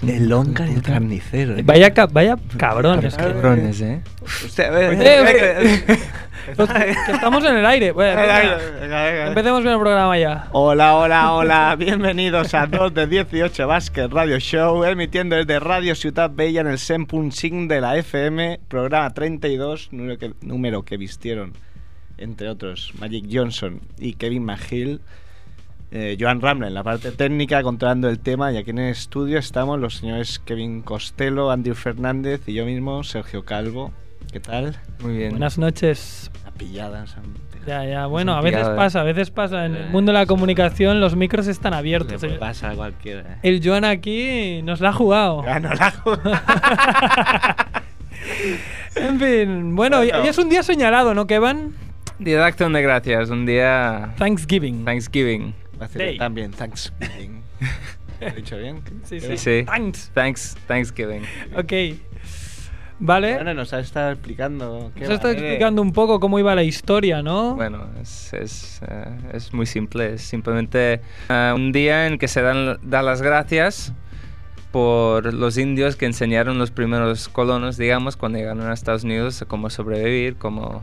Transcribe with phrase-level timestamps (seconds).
[0.00, 1.56] Su- El Longa y el carnicero.
[1.56, 1.62] ¿eh?
[1.64, 3.14] Vaya, ca- vaya cabrones.
[3.14, 4.00] Cabrones, ¿eh?
[5.56, 7.92] Eh, estamos en el aire.
[7.92, 9.26] Bueno, venga, Venga, venga.
[9.28, 10.48] empecemos con el programa ya.
[10.52, 11.74] Hola, hola, hola.
[11.78, 16.76] Bienvenidos a 2 de 18 Basket Radio Show, emitiendo desde Radio Ciudad Bella en el
[16.78, 21.54] 100.5 de la FM, programa 32, número que, número que vistieron,
[22.18, 25.00] entre otros, Magic Johnson y Kevin McHill.
[25.96, 29.38] Eh, Joan Ramler en la parte técnica, controlando el tema, y aquí en el estudio
[29.38, 33.92] estamos los señores Kevin Costello, Andrew Fernández y yo mismo, Sergio Calvo.
[34.32, 34.76] ¿Qué tal?
[35.00, 35.30] Muy bien.
[35.30, 36.32] Buenas noches.
[36.44, 37.04] La pillada.
[37.64, 38.72] Ya, ya, bueno, a veces eh.
[38.74, 39.66] pasa, a veces pasa.
[39.66, 42.20] En el Eh, mundo de la comunicación los micros están abiertos.
[42.22, 43.38] Le El, pasa a cualquiera.
[43.44, 45.44] el Joan aquí nos la ha jugado.
[45.44, 45.94] Ya no la
[48.96, 50.22] En fin, bueno, hoy- Bueno.
[50.24, 51.74] hoy es un día señalado, ¿no, Kevin?
[52.18, 54.84] Día de acción de gracias, un día Thanksgiving.
[54.84, 55.54] Thanksgiving.
[55.92, 56.18] Day.
[56.18, 57.42] También, Thanksgiving.
[58.20, 58.82] ¿Lo he dicho bien?
[59.04, 59.36] Sí, sí.
[59.36, 59.64] Sí.
[59.66, 60.10] Thanks.
[60.14, 61.22] Thanks, Thanksgiving.
[61.56, 61.72] Ok.
[63.00, 63.34] Vale.
[63.34, 64.92] Bueno, nos ha estado explicando.
[64.94, 65.32] qué Nos va, está eh.
[65.32, 67.54] explicando un poco cómo iba la historia, ¿no?
[67.56, 70.14] Bueno, es, es, eh, es muy simple.
[70.14, 73.92] Es simplemente eh, un día en que se dan, da las gracias
[74.70, 79.70] por los indios que enseñaron los primeros colonos, digamos, cuando llegaron a Estados Unidos, cómo
[79.70, 80.82] sobrevivir, cómo,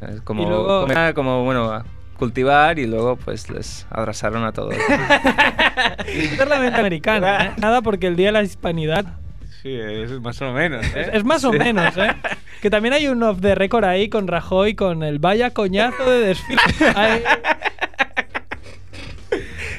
[0.00, 1.84] eh, cómo, Y luego- comer, cómo, bueno,
[2.18, 4.74] cultivar y luego pues les abrazaron a todos.
[6.06, 7.50] Es la mente americana, ¿eh?
[7.58, 9.04] Nada porque el Día de la Hispanidad
[9.62, 10.84] Sí, es más o menos.
[10.94, 11.02] ¿eh?
[11.02, 12.14] es, es más o menos, ¿eh?
[12.62, 16.20] Que también hay un off the record ahí con Rajoy con el vaya coñazo de
[16.20, 16.60] desfile.
[16.96, 17.22] Ahí.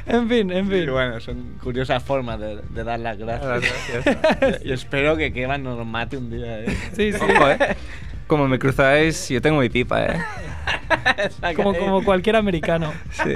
[0.05, 0.91] En fin, en Sí, fin.
[0.91, 3.63] bueno, son curiosas formas de, de dar las gracias.
[4.05, 4.61] gracias.
[4.65, 6.61] y espero que Kevin nos mate un día.
[6.61, 6.77] ¿eh?
[6.95, 7.19] Sí, sí.
[7.21, 7.75] Ojo, ¿eh?
[8.27, 10.19] Como me cruzáis, yo tengo mi pipa, ¿eh?
[11.55, 12.91] Como, como cualquier americano.
[13.11, 13.33] Sí.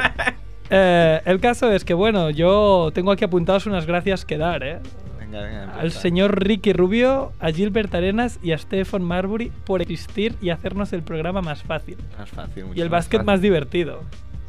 [0.70, 4.80] Eh, el caso es que, bueno, yo tengo aquí apuntados unas gracias que dar, ¿eh?
[5.20, 10.36] Venga, venga, Al señor Ricky Rubio, a Gilbert Arenas y a Stephen Marbury por existir
[10.42, 11.98] y hacernos el programa más fácil.
[12.18, 14.02] Más fácil, mucho Y el básquet fácil, más divertido.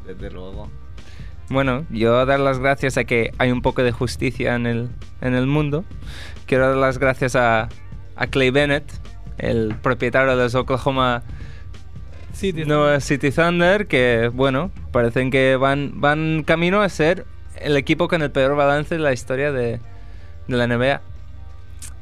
[0.06, 0.70] Desde luego.
[1.50, 4.88] Bueno, yo dar las gracias a que hay un poco de justicia en el,
[5.20, 5.84] en el mundo.
[6.46, 7.68] Quiero dar las gracias a,
[8.16, 8.90] a Clay Bennett,
[9.38, 11.22] el propietario de los Oklahoma
[12.34, 12.66] Sí, tío.
[12.66, 17.24] no, City Thunder, que bueno, parecen que van, van camino a ser
[17.60, 19.80] el equipo con el peor balance de la historia de,
[20.48, 21.00] de la NBA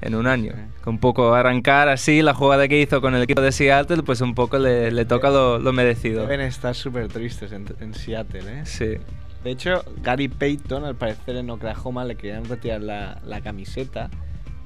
[0.00, 0.54] en un año.
[0.82, 4.20] Con un poco arrancar así la jugada que hizo con el equipo de Seattle, pues
[4.20, 6.22] un poco le, le toca lo, lo merecido.
[6.22, 8.62] Deben estar súper tristes en, en Seattle, ¿eh?
[8.64, 8.96] Sí.
[9.44, 14.10] De hecho, Gary Payton, al parecer en Oklahoma, le querían retirar la, la camiseta.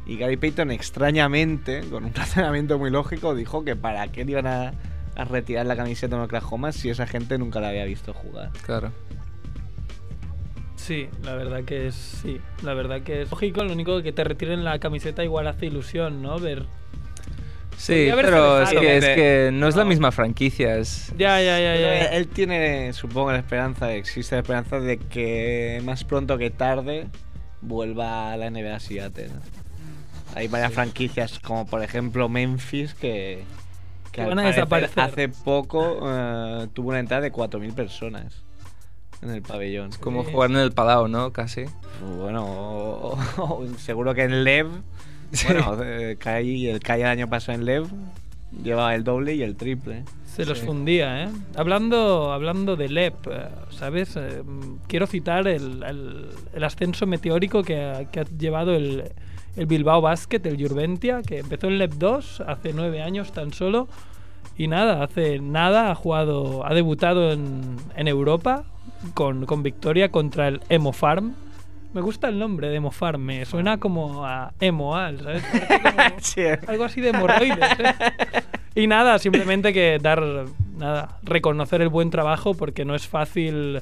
[0.07, 4.47] Y Gary Payton, extrañamente, con un razonamiento muy lógico, dijo que para qué le iban
[4.47, 4.73] a,
[5.17, 8.51] a retirar la camiseta en Oklahoma si esa gente nunca la había visto jugar.
[8.63, 8.93] Claro.
[10.77, 11.95] Sí, la verdad que es.
[11.95, 13.65] Sí, la verdad que es lógico.
[13.65, 16.39] Lo único que te retiren la camiseta igual hace ilusión, ¿no?
[16.39, 16.65] Ver.
[17.77, 20.77] Sí, pero es que, es que no es la misma franquicia.
[20.79, 22.01] Es, Ya, ya, ya, ya.
[22.09, 27.07] él- él tiene, supongo, la esperanza, existe la esperanza de que más pronto que tarde
[27.61, 29.29] vuelva a la NBA Seattle.
[30.35, 33.43] Hay varias franquicias, como por ejemplo Memphis, que,
[34.17, 35.03] Que al van a parecer desaparecer.
[35.05, 38.43] hace poco eh, tuvo una entrada de 4.000 personas
[39.23, 39.91] en el pabellón.
[40.01, 40.33] como Sí.
[40.33, 41.33] jugar en el Palau, ¿no?
[41.33, 41.65] Casi.
[42.19, 44.67] Bueno, o- o- o seguro que en Lev,
[45.33, 45.47] Sí.
[45.49, 47.87] bueno, eh, el Kai el año pasado en Lev
[48.63, 50.05] llevaba el doble y el triple.
[50.25, 50.67] Se los Sí.
[50.67, 51.29] fundía, ¿eh?
[51.57, 54.17] Hablando, hablando de LEP, eh, ¿sabes?
[54.17, 54.43] Eh,
[54.87, 59.05] quiero citar el, el- el ascenso meteórico que ha, que ha llevado el,
[59.57, 63.89] el Bilbao Basket, el Jurventia, que empezó en LEP 2 hace nueve años tan solo.
[64.59, 68.65] Y nada, hace nada ha jugado, ha debutado en, Europa
[69.15, 71.35] con victoria contra el Emo Farm.
[71.97, 75.43] Me gusta el nombre de Emo Farm, me suena como a Emoal, ¿sabes?
[75.83, 76.43] Como- Sí.
[76.69, 77.59] algo así de hemorroides.
[77.79, 77.95] ¿eh?
[78.75, 80.23] Y nada, simplemente que dar,
[80.77, 83.81] nada, reconocer el buen trabajo porque no es fácil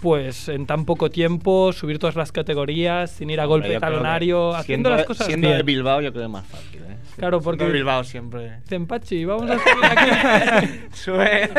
[0.00, 3.80] pues en tan poco tiempo subir todas las categorías sin ir a Hombre, golpe que
[3.80, 5.58] talonario, haciendo siendo- las cosas siendo bien.
[5.58, 6.96] de Bilbao yo creo que es más fácil, ¿eh?
[7.16, 8.60] Claro, Siendo porque- de Bilbao siempre...
[8.62, 10.80] Dicen, Pachi, vamos a subir aquí.
[10.94, 11.50] Sube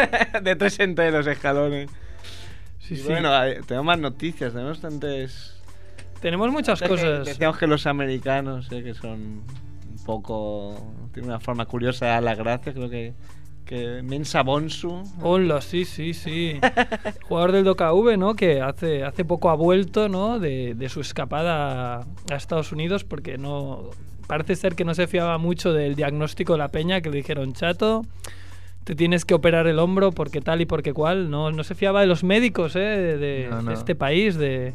[0.41, 1.87] de tres enteros escalones.
[2.91, 3.07] Sí, Y sí.
[3.09, 5.55] Bueno, hay- tenemos más noticias, tenemos bastantes...
[6.21, 7.25] Tenemos muchas Antes que cosas.
[7.25, 9.43] Decíamos que los americanos, eh, que son
[9.89, 10.75] un poco...
[11.13, 13.13] Tienen una forma curiosa de dar las gracias, creo que...
[13.65, 15.03] Que Mensa Bonsu...
[15.21, 16.59] Hola, sí, sí, sí.
[17.29, 18.35] Jugador del DKV, ¿no?
[18.35, 20.39] Que hace, hace poco ha vuelto, ¿no?
[20.39, 23.89] De, de su escapada a Estados Unidos porque no...
[24.27, 27.53] Parece ser que no se fiaba mucho del diagnóstico de la peña, que le dijeron,
[27.53, 28.05] chato,
[28.83, 31.29] te tienes que operar el hombro porque tal y porque cual.
[31.29, 32.79] No, no se fiaba de los médicos, ¿eh?
[32.79, 33.69] De, de- No, no.
[33.71, 34.73] de este país, de,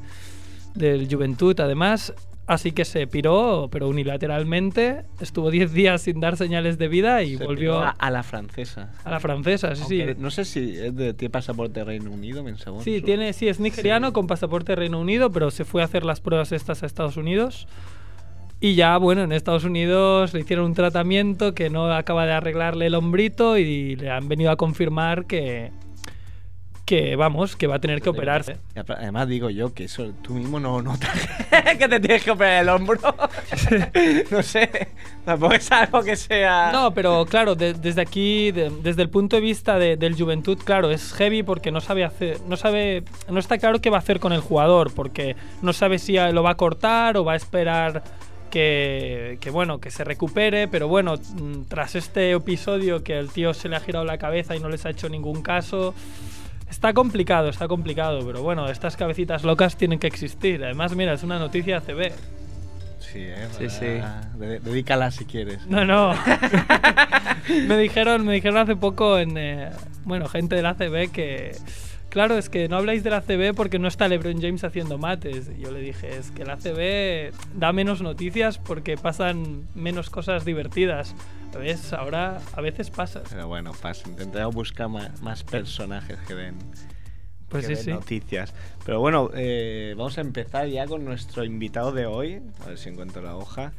[0.75, 2.15] del Juventud, además.
[2.49, 5.03] Así que se piró, pero unilateralmente.
[5.21, 8.11] Estuvo 10 días sin dar señales de vida y se volvió piró a, a, a
[8.13, 8.93] la francesa.
[9.05, 10.01] la francesa, sí, sí.
[10.03, 12.85] Aunque No sé si es de, tiene pasaporte de Reino Unido, Mensa Bonsu.
[12.85, 16.05] Sí, tiene, sí, es nigeriano con pasaporte de Reino Unido, pero se fue a hacer
[16.05, 17.67] las pruebas estas a Estados Unidos.
[18.59, 22.87] Y ya, bueno, en Estados Unidos le hicieron un tratamiento que no acaba de arreglarle
[22.87, 25.73] el hombrito y le han venido a confirmar que,
[26.87, 28.57] que vamos, que va a tener que operarse.
[28.75, 31.11] Y apa- Además digo yo que eso tú mismo no notas
[31.79, 32.99] que te tienes que operar el hombro.
[34.31, 34.89] no sé,
[35.27, 36.71] tampoco es algo que sea...
[36.73, 40.57] No, pero claro, de- desde aquí, de- desde el punto de vista de- del Juventud,
[40.65, 44.01] claro, es heavy porque no sabe hacer, no sabe, no está claro qué va a
[44.01, 47.37] hacer con el jugador, porque no sabe si lo va a cortar o va a
[47.37, 48.03] esperar
[48.51, 53.55] que, que, bueno, que se recupere, pero bueno, mm, tras este episodio que el tío
[53.55, 55.95] se le ha girado la cabeza y no les ha hecho ningún caso.
[56.71, 60.65] Está complicado, está complicado, pero bueno, estas cabecitas locas tienen que existir.
[60.65, 62.13] Además, mira, es una noticia CB.
[62.99, 65.65] Sí, eh, Sí, para- de- Dedícala si quieres.
[65.69, 66.13] No, no.
[67.69, 69.71] me dijeron, me dijeron hace poco en eh,
[70.05, 71.57] bueno, gente del ACB que
[72.17, 75.51] claro, es que no habláis del ACB porque no está LeBron James haciendo mates.
[75.55, 80.47] Y yo le dije, es que el ACB da menos noticias porque pasan menos cosas
[80.47, 81.15] divertidas.
[81.59, 81.93] ¿Ves?
[81.93, 83.23] Ahora a veces pasa.
[83.29, 84.09] Pero bueno, pasa.
[84.09, 86.55] Intentaré buscar más, personajes que den,
[87.51, 87.91] Pues que sí, den sí.
[88.01, 88.55] noticias.
[88.87, 92.41] Pero bueno, eh, vamos a empezar ya con nuestro invitado de hoy.
[92.65, 93.75] A ver si encuentro la hoja.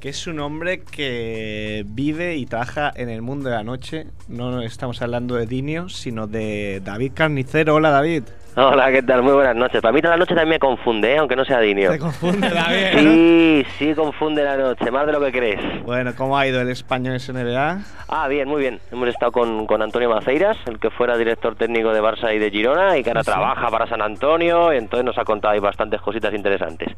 [0.00, 4.06] Que es un hombre que vive y trabaja en el mundo de la noche.
[4.28, 7.74] No estamos hablando de Dinio, sino de David Carnicero.
[7.74, 8.22] Hola, David.
[8.54, 9.24] Hola, ¿qué tal?
[9.24, 9.80] Muy buenas noches.
[9.80, 11.18] Para mí toda la noche también me confunde, ¿eh?
[11.18, 11.90] aunque no sea Dinio.
[11.90, 12.94] Te confunde, David.
[12.94, 13.00] ¿no?
[13.10, 15.60] Sí, sí confunde la noche, más de lo que crees.
[15.84, 17.80] Bueno, ¿cómo ha ido el español SNBA?
[18.08, 18.78] Ah, bien, muy bien.
[18.92, 22.50] Hemos estado con, con Antonio Maceiras, el que fuera director técnico de Barça y de
[22.52, 23.32] Girona, y que ahora Sí.
[23.32, 26.88] trabaja para San Antonio, y entonces nos ha contado ahí bastantes cositas interesantes.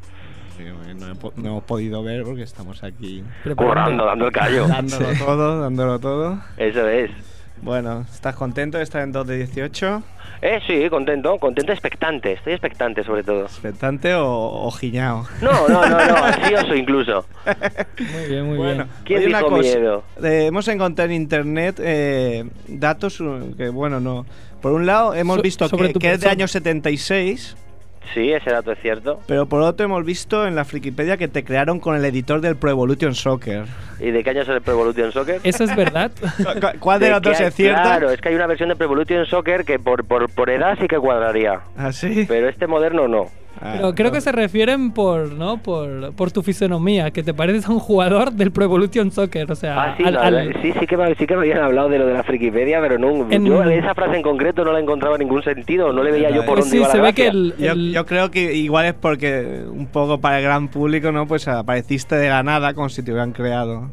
[0.61, 3.23] Sí, No, he po- no hemos podido ver porque estamos aquí
[3.57, 4.67] Currando, dando el callo.
[4.69, 6.39] dándolo todo, dándolo todo.
[6.57, 7.11] Eso es.
[7.63, 10.03] Bueno, ¿estás contento de estar en 2 de 18?
[10.43, 12.33] Eh, sí, contento, contento, expectante.
[12.33, 13.43] Estoy expectante sobre todo.
[13.45, 15.27] ¿Expectante o, o giñao?
[15.43, 17.27] No, no, no, no, ansioso incluso.
[17.99, 18.89] Muy bien, muy bueno, bien.
[19.05, 20.05] ¿Quién oye, una dijo cosa, miedo?
[20.23, 24.25] eh, hemos encontrado en internet eh, datos uh, que, bueno, no.
[24.63, 27.57] Por un lado, hemos So- visto sobre que, tu que es de año 76,
[28.15, 29.21] Sí, ese dato es cierto.
[29.29, 32.57] pero por otro hemos visto en la Frikipedia que te crearon con el editor del
[32.57, 33.67] Pro Evolution Soccer.
[34.01, 35.41] ¿Y de qué año es el Pro Evolution Soccer?
[35.45, 36.11] ¿Eso es verdad?
[36.21, 37.83] ¿Cu- cu- ¿Cuál de De los dos es cierto?
[37.83, 40.77] Claro, es que hay una versión de Pro Evolution Soccer que por, por, por edad
[40.81, 41.61] sí que cuadraría.
[41.77, 42.25] ¿Ah, sí?
[42.27, 43.27] Pero este moderno no.
[43.63, 45.59] Ah, Pero creo que se refieren por, ¿no?
[45.59, 49.55] Por, por tu fisonomía, que te pareces a un jugador del Pro Evolution Soccer, o
[49.55, 51.89] sea, Ah, sí, al- no, al- sí, sí que, me, sí que me habían hablado
[51.91, 54.81] de lo de la Frikipedia, pero no, En- yo esa frase en concreto no la
[54.81, 57.25] encontraba ningún sentido, no le veía yo por Pues dónde sí, iba la ve que
[57.25, 57.39] gracia.
[57.41, 61.13] el, Yo, el- yo creo que igual es porque un poco para el gran público,
[61.13, 61.27] ¿no?
[61.27, 63.91] Pues apareciste de la nada como si te hubieran creado.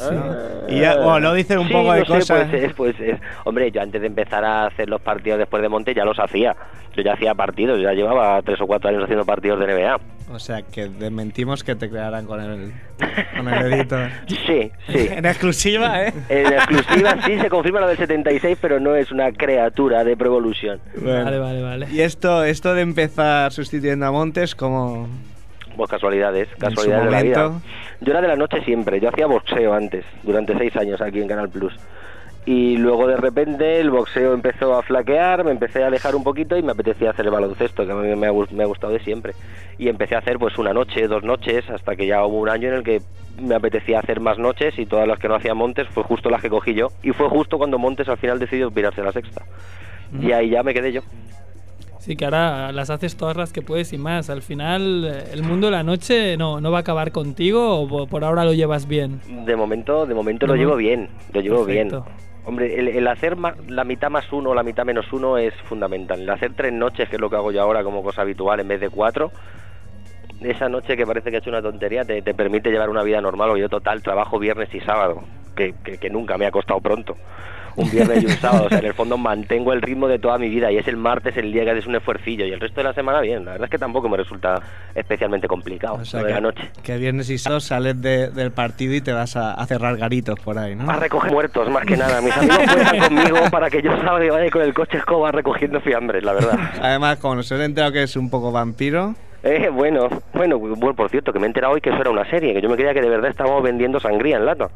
[0.00, 0.66] Ah.
[0.68, 2.48] Y ya, bueno, luego dicen un Sí, poco de no sé, cosas.
[2.50, 3.20] Pues es, pues es.
[3.44, 6.54] Hombre, yo antes de empezar a hacer los partidos después de Monte ya los hacía.
[6.94, 10.00] Yo ya hacía partidos, ya llevaba tres o cuatro años haciendo partidos de NBA.
[10.32, 12.72] O sea, que desmentimos que te crearan con el,
[13.36, 14.08] con el editor.
[14.46, 15.08] Sí, sí.
[15.10, 16.12] En exclusiva, ¿eh?
[16.28, 20.26] En exclusiva sí se confirma lo del 76, pero no es una criatura de Pro
[20.28, 20.80] Evolution.
[21.00, 21.24] Bueno.
[21.24, 21.86] Vale, vale, vale.
[21.92, 25.08] Y esto, esto de empezar sustituyendo a Montes, como
[25.76, 27.52] Pues casualidades, casualidades de la vida.
[28.00, 31.28] Yo era de la noche siempre, yo hacía boxeo antes, durante seis años aquí en
[31.28, 31.74] Canal Plus.
[32.44, 36.56] Y luego de repente el boxeo empezó a flaquear, me empecé a alejar un poquito
[36.56, 38.92] y me apetecía hacer el baloncesto, que a mí me ha, gus- me ha gustado
[38.92, 39.32] de siempre.
[39.78, 42.68] Y empecé a hacer pues una noche, dos noches, hasta que ya hubo un año
[42.68, 43.00] en el que
[43.40, 46.40] me apetecía hacer más noches y todas las que no hacía Montes fue justo las
[46.40, 46.88] que cogí yo.
[47.02, 49.42] Y fue justo cuando Montes al final decidió pirarse a la sexta.
[50.20, 51.00] Y ahí ya me quedé yo.
[52.06, 54.30] Sí, que ahora las haces todas las que puedes y más.
[54.30, 57.88] Al final, eh, el mundo de la noche no, no va a acabar contigo o
[57.88, 59.20] po- por ahora lo llevas bien.
[59.44, 62.04] De momento, de momento lo llevo bien, lo llevo Perfecto.
[62.04, 62.16] bien.
[62.44, 65.52] Hombre, el, el hacer ma- la mitad más uno o la mitad menos uno es
[65.64, 66.20] fundamental.
[66.20, 68.68] El hacer tres noches, que es lo que hago yo ahora como cosa habitual, en
[68.68, 69.32] vez de cuatro,
[70.42, 73.20] esa noche que parece que ha hecho una tontería te, te permite llevar una vida
[73.20, 73.50] normal.
[73.50, 75.22] O yo total trabajo viernes y sábado,
[75.56, 77.16] que, que- que nunca me ha costado pronto.
[77.76, 80.38] Un viernes y un sábado, o sea, en el fondo mantengo el ritmo de toda
[80.38, 82.80] mi vida y es el martes el día que es un esfuercillo y el resto
[82.80, 83.44] de la semana bien.
[83.44, 84.60] La verdad es que tampoco me resulta
[84.94, 86.70] especialmente complicado O sea, que, la noche.
[86.82, 90.38] que viernes y sábado sales de- del partido y te vas a, a cerrar garitos
[90.40, 90.90] por ahí, ¿no?
[90.90, 92.20] A recoger muertos, más que nada.
[92.20, 95.80] Mis amigos cuentan conmigo para que yo salga y vaya con el coche escoba recogiendo
[95.80, 96.58] fiambres, la verdad.
[96.80, 101.08] Además, como nos he enterado que es un poco vampiro, Eh, bueno, bueno, bueno, por
[101.10, 102.92] cierto, que me he enterado hoy que eso era una serie, que yo me creía
[102.94, 104.68] que de verdad estábamos vendiendo sangría en lata.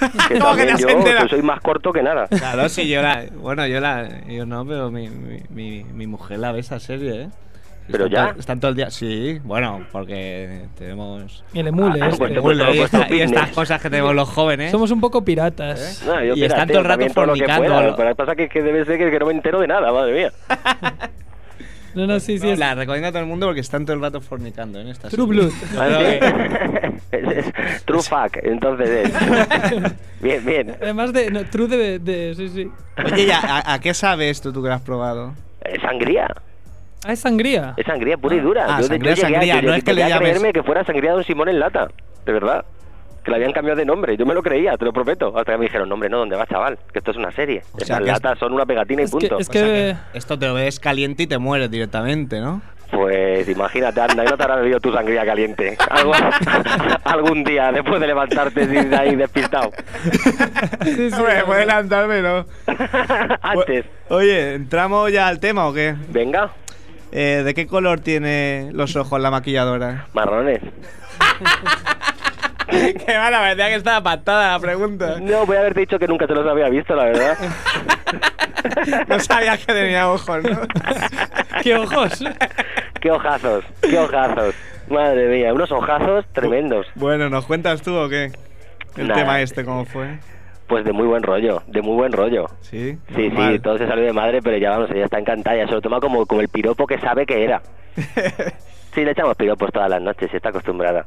[0.28, 2.26] Que ¿Cómo que has yo que soy más corto que nada.
[2.28, 3.24] Claro, sí, yo la.
[3.34, 4.08] Bueno, yo la.
[4.28, 7.28] Yo no, pero mi, mi, mi, mi mujer la ve esa serie, ¿eh?
[7.90, 8.38] ¿Pero Están ya?
[8.38, 8.90] Están todo el día.
[8.90, 11.42] Sí, bueno, porque tenemos.
[11.54, 12.00] El emule.
[12.02, 12.18] Ah, este.
[12.18, 14.70] pues te- Bueno, vuestro- y, esta- y estas cosas que tenemos los jóvenes.
[14.70, 16.04] Somos un poco piratas.
[16.06, 17.64] No, yo Y están todo el rato todo lo que fornicando.
[17.64, 19.66] pueda, Pero lo que pasa que, que debe ser que, que no me entero de
[19.68, 20.32] nada, madre mía.
[21.98, 22.46] No, no, sí, sí.
[22.46, 24.86] No, es la recomiendo a todo el mundo porque están todo el rato fornicando en
[24.88, 26.20] esta True serie.
[26.20, 26.92] Blood.
[27.86, 29.92] True fuck, entonces es.
[30.20, 30.76] Bien, bien.
[30.80, 31.30] Además de.
[31.30, 32.70] no, true de, de- Sí, sí.
[33.12, 35.34] Oye, ¿y a, qué sabes tú, tú que lo has probado?
[35.80, 36.28] Sangría.
[37.04, 37.74] Ah, es sangría.
[37.76, 38.66] Es sangría pura y dura.
[38.68, 40.62] Ah, yo, sangría, yo llegué a- sangría, yo no es que le llames- creerme que
[40.62, 41.88] fuera sangría Don Simón en lata.
[42.26, 42.64] De verdad.
[43.28, 44.16] Que le habían cambiado de nombre.
[44.16, 45.36] Yo me lo creía, te lo prometo.
[45.36, 46.78] Hasta que me dijeron, nombre, no, ¿dónde vas, chaval?
[46.90, 47.62] Que esto es una serie.
[47.72, 49.38] O sea, Estas que es- latas son una pegatina y Es que- punto.
[49.38, 52.62] es O sea que- esto te lo ves caliente y te mueres directamente, ¿no?
[52.90, 55.76] Pues imagínate, anda, y no te habrás bebido tu sangría caliente.
[55.90, 56.14] Algo-
[57.04, 59.72] algún día, después de levantarte de ahí despistado.
[60.84, 61.14] Sí, sí.
[61.14, 62.46] Hombre, puede levantarme, ¿no?
[63.42, 63.84] Antes.
[64.08, 65.94] Oye, ¿entramos ya al tema o qué?
[66.08, 66.50] Venga,
[67.12, 70.06] Eh, ¿De qué color tiene los ojos la maquilladora?
[70.14, 70.60] marrones.
[73.06, 75.18] Qué mala, verdad que estaba patada la pregunta.
[75.20, 77.36] No, voy a haberte dicho que nunca te los había visto, la verdad.
[79.06, 80.60] No sabía que tenía ojos, ¿no?
[81.62, 82.24] ¡Qué ojos!
[83.00, 84.54] qué ojazos, qué ojazos.
[84.88, 86.86] Madre mía, unos ojazos tremendos.
[86.96, 88.32] Bueno, ¿nos cuentas tú o qué?
[88.96, 90.18] El tema este, ¿cómo fue?
[90.66, 92.46] Pues de muy buen rollo, de muy buen rollo.
[92.62, 95.66] Sí, Sí, sí, todo se salió de madre, pero ya vamos, ella está encantada, ya
[95.66, 97.62] se lo toma como, como el piropo que sabe que era.
[98.92, 101.06] Sí, le echamos piropos todas las noches, está acostumbrada.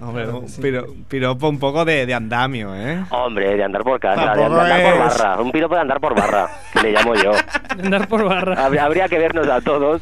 [0.00, 0.26] Hombre,
[0.62, 3.04] piro- piropo un poco de, de andamio, ¿eh?
[3.10, 6.48] Hombre, de andar por casa, de, andar por barra, un piropo de andar por barra,
[6.72, 7.32] que le llamo yo.
[7.82, 8.64] Andar por barra.
[8.64, 10.00] Habría, habría que vernos a todos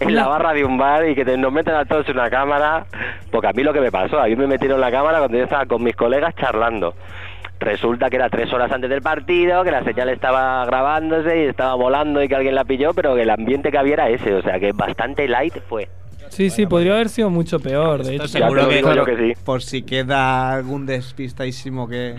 [0.00, 2.30] en la barra de un bar y que te- nos metan a todos en una
[2.30, 2.84] cámara,
[3.30, 5.38] porque a mí lo que me pasó, a mí me metieron en la cámara cuando
[5.38, 6.94] yo estaba con mis colegas charlando.
[7.58, 11.74] Resulta que era tres horas antes del partido, que la señal estaba grabándose y estaba
[11.74, 14.42] volando y que alguien la pilló, pero que el ambiente que había era ese, o
[14.42, 15.88] sea que bastante light fue.
[16.32, 18.28] Sí, sí, podría haber sido mucho peor, de hecho.
[18.28, 19.40] Seguro que, sí.
[19.44, 22.16] por si queda algún despistadísimo que,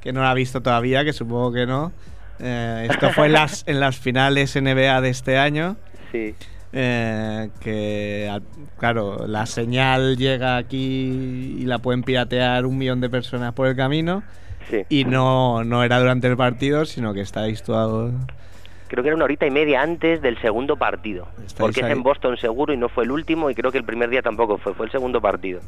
[0.00, 1.92] que no lo ha visto todavía, que supongo que no.
[2.38, 5.76] eh, esto fue en las, en las finales NBA de este año.
[6.12, 6.34] Sí.
[6.72, 8.30] eh, que
[8.78, 13.76] claro, la señal llega aquí y la pueden piratear un millón de personas por el
[13.76, 14.22] camino
[14.70, 14.82] Sí.
[14.88, 18.12] y no, no era durante el partido, sino que estáis todos...
[18.88, 21.26] Creo que era una horita y media antes del segundo partido.
[21.38, 23.84] Estáis Porque es en Boston seguro y no fue el último y creo que el
[23.84, 25.60] primer día tampoco fue, fue el segundo partido.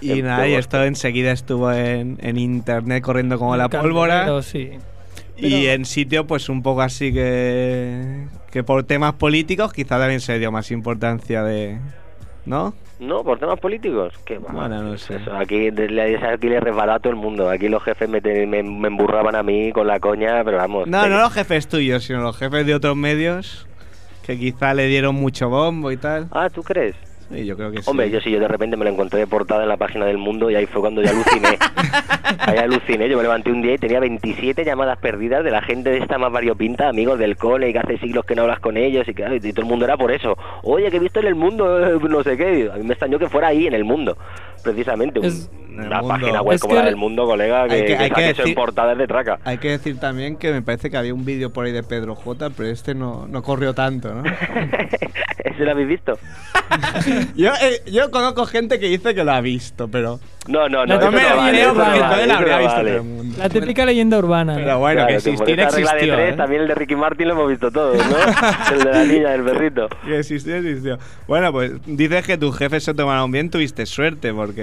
[0.00, 4.42] Y En- nada, y esto enseguida estuvo en, en internet corriendo como la pólvora.
[4.42, 4.70] sí.
[5.36, 8.26] Y Pero- en sitio, pues un poco así que.
[8.52, 11.78] que por temas políticos, quizá también se dio más importancia de.
[12.46, 12.74] ¿No?
[13.00, 14.14] No, por temas políticos.
[14.24, 14.52] ¿Qué va?
[14.52, 15.16] Bueno, no sé.
[15.16, 17.50] Eso, aquí, le, aquí le resbaló a todo el mundo.
[17.50, 20.86] Aquí los jefes me, te- me, me emburraban a mí con la coña, pero vamos.
[20.86, 23.66] No, te- no los jefes tuyos, sino los jefes de otros medios
[24.24, 26.28] que quizá le dieron mucho bombo y tal.
[26.30, 26.94] Ah, ¿tú crees?
[27.30, 27.90] Sí, yo creo que sí.
[27.90, 30.18] Hombre, yo sí, yo de repente me lo encontré de portada en la página del
[30.18, 31.58] mundo y ahí fue cuando yo aluciné.
[32.40, 35.90] ahí aluciné, yo me levanté un día y tenía 27 llamadas perdidas de la gente
[35.90, 38.76] de esta más variopinta, amigos del cole, y que hace siglos que no hablas con
[38.76, 40.36] ellos y que y todo el mundo era por eso.
[40.62, 42.70] Oye, que he visto en el mundo, no sé qué.
[42.72, 44.16] A mí me extrañó que fuera ahí en el mundo,
[44.64, 45.20] precisamente.
[45.20, 46.08] un- Es- una mundo.
[46.08, 48.20] página web Es como que- la del mundo, colega, que, Hay que- que hay que
[48.30, 49.38] eso en decir- portadas de traca.
[49.44, 52.14] Hay que decir también que me parece que había un vídeo por ahí de Pedro
[52.14, 54.22] J, pero este no, no corrió tanto, ¿no?
[55.44, 56.18] ¿Ese lo habéis visto?
[57.36, 60.18] yo, eh, yo conozco gente que dice que lo ha visto, pero.
[60.46, 61.10] No, no, No no.
[61.10, 62.90] me lo vale, porque vale, entonces la habría visto vale.
[62.90, 63.36] todo el mundo.
[63.38, 64.54] La típica leyenda urbana.
[64.56, 66.14] Pero bueno, Claro, que existir existió.
[66.14, 66.36] tres, ¿eh?
[66.36, 68.16] También el de Ricky Martin lo hemos visto todos, ¿no?
[68.76, 69.88] el de la niña, del perrito.
[70.04, 70.98] Que existió, existió.
[71.26, 74.53] Bueno, pues dices que tus jefes se tomaron bien, tuviste suerte, porque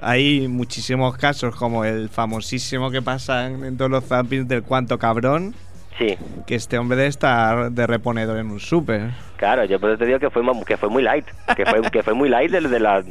[0.00, 5.54] hay muchísimos casos, como el famosísimo que pasa en, todos los zappings del cuanto cabrón,
[5.98, 9.10] Sí, que este hombre estar de reponedor en un súper.
[9.36, 12.02] claro, yo por eso te digo que fue, que fue muy light, que fue, que
[12.02, 13.04] fue muy light desde la...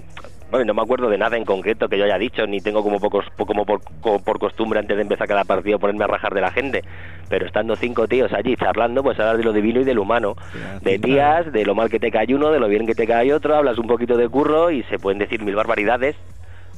[0.50, 3.00] Bueno, no me acuerdo de nada en concreto que yo haya dicho, ni tengo como,
[3.00, 6.42] pocos, como por, como por costumbre antes de empezar cada partido ponerme a rajar de
[6.42, 6.84] la gente.
[7.30, 10.36] Pero estando cinco tíos allí charlando, pues hablas de lo divino y del humano.
[10.82, 13.32] De tías, de lo mal que te cae uno, de lo bien que te cae
[13.34, 16.16] otro, hablas un poquito de curro y se pueden decir mil barbaridades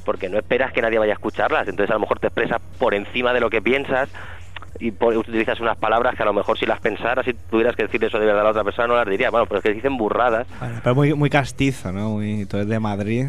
[0.05, 1.67] porque no esperas que nadie vaya a escucharlas.
[1.67, 4.09] Entonces a lo mejor te expresas por encima de lo que piensas
[4.79, 7.83] y por- utilizas unas palabras que a lo mejor si las pensaras y tuvieras que
[7.83, 9.29] decir eso de verdad a la otra persona no las diría.
[9.29, 10.47] Bueno, pero es que dicen burradas.
[10.59, 12.09] Bueno, pero muy, muy castizo, ¿no?
[12.09, 13.27] Muy, tú eres de Madrid.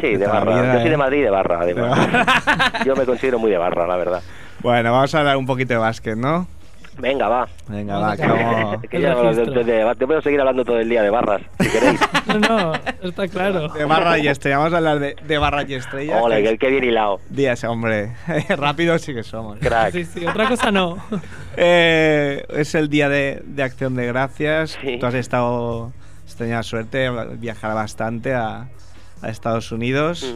[0.00, 0.54] Sí, de barra.
[0.54, 0.90] vida, Yo soy ¿eh?
[0.90, 2.08] de Madrid y de barra, además.
[2.86, 4.22] Yo me considero muy de barra, la verdad.
[4.60, 6.46] Bueno, vamos a hablar un poquito de básquet, ¿no?
[6.98, 7.48] Venga, va.
[7.68, 8.54] Venga, va, a que cambiar.
[8.54, 8.82] vamos...
[8.90, 9.64] Que El ya, registro.
[9.64, 12.00] de- de- te puedo seguir hablando todo el día de barras, si queréis.
[12.26, 12.72] No, no,
[13.02, 13.68] está claro.
[13.68, 16.22] De barra y estrella, vamos a hablar de, de barra y estrella.
[16.22, 17.20] Ole, que que, que bien hilado.
[17.30, 18.12] Días, hombre.
[18.50, 19.58] Rápido sí que somos.
[19.58, 19.92] Crack.
[19.92, 20.98] Sí, sí, otra cosa no.
[21.56, 24.78] Eh, es el día de, de Acción de Gracias.
[24.82, 24.98] Sí.
[24.98, 25.92] Tú has estado,
[26.26, 28.68] has tenido la suerte de viajar bastante a,
[29.22, 30.34] a Estados Unidos.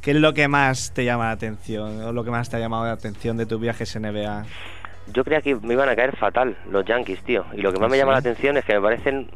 [0.00, 2.60] ¿Qué es lo que más te llama la atención o lo que más te ha
[2.60, 4.44] llamado la atención de tus viajes NBA?
[5.12, 7.44] Yo creía que me iban a caer fatal los Yankees, tío.
[7.52, 8.00] Y lo que más me ¿Sí?
[8.00, 9.30] llama la atención es que me parecen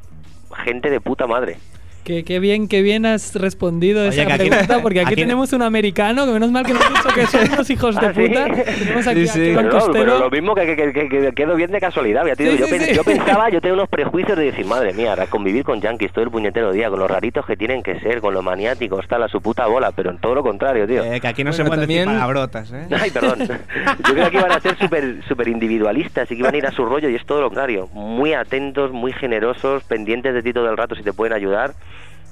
[0.65, 1.59] gente de puta madre.
[2.05, 5.23] Qué, qué bien, qué bien has respondido Oye, esa que aquí- pregunta, porque aquí, aquí-
[5.23, 8.07] tenemos un americano, que menos mal que nos has dicho que son unos hijos de
[8.07, 8.27] ¿Ah, sí?
[8.27, 8.45] puta.
[8.79, 9.53] Tenemos aquí Sí, a sí.
[9.55, 9.93] Pero, no, Costero.
[9.93, 12.25] pero lo mismo que, que, que- que quedo bien de casualidad.
[12.27, 12.95] ya yo, sí, pen- sí.
[12.95, 16.25] yo pensaba, yo tenía unos prejuicios de decir, madre mía, ahora convivir con Yankees todo
[16.25, 19.29] el puñetero día, con los raritos que tienen que ser, con los maniáticos, tal, a
[19.29, 21.05] su puta bola, pero en todo lo contrario, tío.
[21.05, 22.87] Eh, que aquí no se pueden decir también- palabrotas, ¿eh?
[22.99, 23.41] Ay, perdón.
[23.41, 26.73] Yo creo que iban a ser súper super individualistas y que iban a ir a
[26.73, 27.89] su rollo y es todo lo contrario.
[27.93, 31.73] Muy atentos, muy generosos, pendientes de ti todo el rato si te pueden ayudar.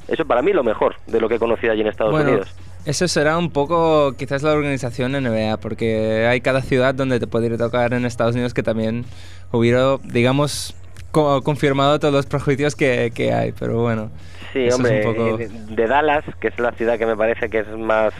[0.09, 2.31] Eso para mí es lo mejor de lo que he conocido allí en Estados Bueno,
[2.31, 2.55] Unidos.
[2.87, 7.47] eso será un poco quizás la organización NBA, porque hay cada ciudad donde te puede
[7.47, 9.05] ir a tocar en Estados Unidos que también
[9.53, 10.75] hubiera, digamos,
[11.13, 14.11] co- confirmado todos los prejuicios que, que hay, pero bueno.
[14.55, 17.17] Sí, eso es hombre, un poco- eh, de Dallas, que es la ciudad que me
[17.17, 18.15] parece que es más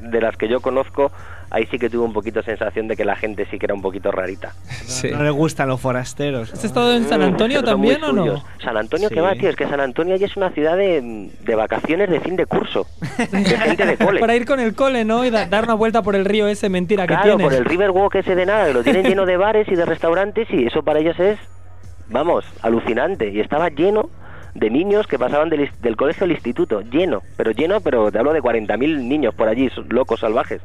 [0.00, 1.12] de las que yo conozco,
[1.50, 3.80] ahí sí que tuve un poquito sensación de que la gente sí que era un
[3.82, 4.52] poquito rarita.
[4.86, 5.10] Sí.
[5.10, 6.52] No le gustan los forasteros.
[6.52, 8.44] ¿Has estado en San Antonio muy también o no?
[8.62, 9.14] San Antonio, Sí.
[9.14, 9.48] ¿qué va, tío?
[9.48, 12.86] Es que San Antonio allí es una ciudad de, de vacaciones de fin de curso,
[13.30, 14.20] de gente de cole.
[14.20, 15.24] Para ir con el cole, ¿no?
[15.24, 17.44] Y da- dar una vuelta por el río ese, mentira, que Claro, tienes.
[17.46, 20.48] por el Riverwalk ese de nada, que lo tienen lleno de bares y de restaurantes
[20.50, 21.38] y eso para ellos es,
[22.08, 23.30] vamos, alucinante.
[23.30, 24.10] Y estaba lleno
[24.54, 28.18] de niños que pasaban del, is- del colegio al instituto, lleno, pero lleno, pero te
[28.18, 30.60] hablo de 40.000 niños por allí, locos salvajes.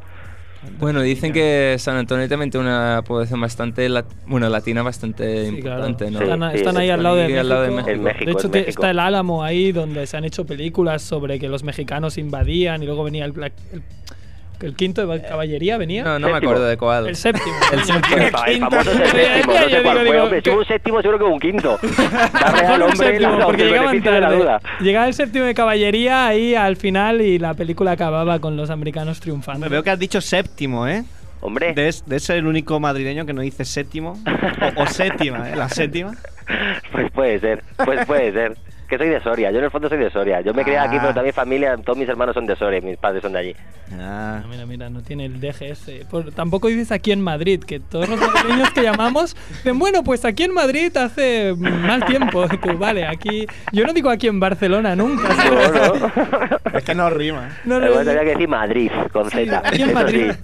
[0.80, 5.62] Bueno, dicen que San Antonio también tiene una población bastante, lat- bueno, latina bastante Sí,
[5.62, 5.88] claro.
[5.88, 6.20] importante, ¿no?
[6.20, 7.40] Sí, Están, sí, están ahí al lado, de, México.
[7.42, 8.02] al lado de México.
[8.04, 8.70] México, De hecho, México.
[8.70, 12.86] está el Álamo ahí donde se han hecho películas sobre que los mexicanos invadían y
[12.86, 13.82] luego venía el, Black- el,
[14.64, 16.04] el quinto de caballería, venía.
[16.04, 16.52] No, no me Séptimo.
[16.52, 17.08] acuerdo de cuál.
[17.08, 17.56] El séptimo.
[17.72, 17.86] El coño.
[17.86, 18.16] séptimo.
[18.18, 18.70] El, el Quinto.
[18.72, 20.06] famoso es el séptimo, no Yo sé digo, cuál fue.
[20.06, 21.80] digo, Hombre, si que- hubo un séptimo, seguro que un quinto.
[22.34, 24.36] Al un hombre séptimo, la- porque el llegaban de la tarde.
[24.38, 24.62] duda.
[24.80, 29.20] Llegaba el séptimo de caballería ahí al final y la película acababa con los americanos
[29.20, 29.66] triunfando.
[29.66, 31.04] Me veo que has dicho séptimo, ¿eh?
[31.42, 34.18] Hombre, Debes, debes ser el único madrileño que no dice séptimo
[34.78, 35.56] o, o séptima, ¿eh?
[35.58, 36.14] La séptima.
[36.94, 38.58] pues puede ser, pues puede ser.
[38.88, 40.42] Que soy de Soria, yo en el fondo soy de Soria.
[40.42, 41.00] Yo me crié aquí, Ah.
[41.02, 43.56] pero también familia, todos mis hermanos son de Soria, mis padres son de allí.
[44.00, 44.42] Ah.
[44.44, 46.06] Ah, Mira, mira, no tiene el DGS.
[46.10, 50.26] Por- tampoco dices aquí en Madrid, que todos los madrileños que llamamos dicen, bueno, pues
[50.26, 52.46] aquí en Madrid hace mal tiempo.
[52.62, 53.48] Tú, vale, aquí...
[53.72, 55.30] Yo no digo aquí en Barcelona nunca.
[55.34, 56.58] No, no.
[56.78, 57.50] Es que no rima.
[57.66, 58.12] No, no, Además, no.
[58.12, 59.62] había que decir Madrid, con Sí, Z.
[59.66, 60.32] aquí en Madrid.
[60.34, 60.40] sí.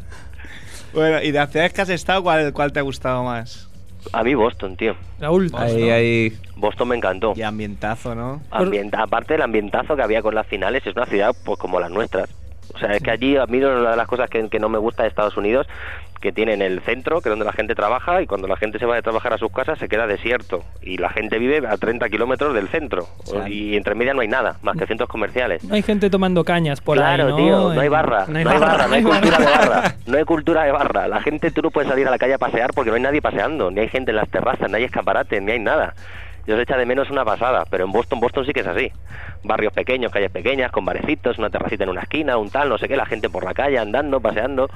[0.94, 3.69] Bueno, y de las ciudades que has estado, ¿cuál, cuál te ha gustado más?
[4.14, 4.96] A mí Boston, tío.
[5.20, 5.94] Raúl, Ahí, ¿no?
[5.94, 6.34] ahí.
[6.56, 7.34] Boston me encantó.
[7.36, 8.42] Y ambientazo, ¿no?
[8.52, 11.92] Ambienta- aparte del ambientazo que había con las finales, es una ciudad pues como las
[11.92, 12.30] nuestras.
[12.74, 14.78] O sea, es que allí a mí una de las cosas que, que no me
[14.78, 15.68] gusta de Estados Unidos,
[16.20, 18.86] que tienen el centro, que es donde la gente trabaja, y cuando la gente se
[18.86, 20.64] va de trabajar a sus casas se queda desierto.
[20.82, 23.08] Y la gente vive a 30 kilómetros del centro.
[23.24, 25.64] sea, y entre medias no hay nada, más que centros comerciales.
[25.64, 27.38] No hay gente tomando cañas por claro, ahí, ¿no?
[27.38, 30.64] tío, no hay barra, no hay barra, no hay cultura de barra, no hay cultura
[30.64, 31.08] de barra.
[31.08, 33.22] La gente, tú no puedes salir a la calle a pasear porque no hay nadie
[33.22, 35.94] paseando, ni hay gente en las terrazas, ni hay escaparates, ni hay nada.
[36.50, 38.92] Yo se echa de menos una pasada, pero en Boston, Boston sí que es así.
[39.44, 42.88] Barrios pequeños, calles pequeñas, con barecitos, una terracita en una esquina, un tal, no sé
[42.88, 44.68] qué, la gente por la calle andando, paseando.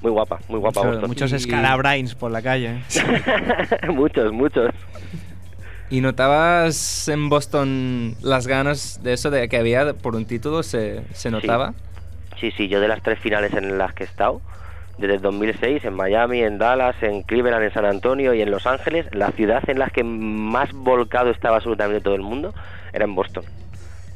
[0.00, 1.08] Muy guapa, muy guapa Mucho- Boston.
[1.10, 2.84] Muchos Y- scalabrains por la calle.
[3.92, 4.70] muchos, muchos.
[5.90, 10.62] ¿Y notabas en Boston las ganas de eso de que había por un título?
[10.62, 11.74] ¿Se, se notaba?
[12.38, 14.40] Sí, sí, yo de las tres finales en las que he estado,
[14.98, 18.66] desde el 2006, en Miami, en Dallas, en Cleveland, en San Antonio y en Los
[18.66, 22.52] Ángeles, la ciudad en la que más volcado estaba absolutamente todo el mundo
[22.92, 23.44] era en Boston.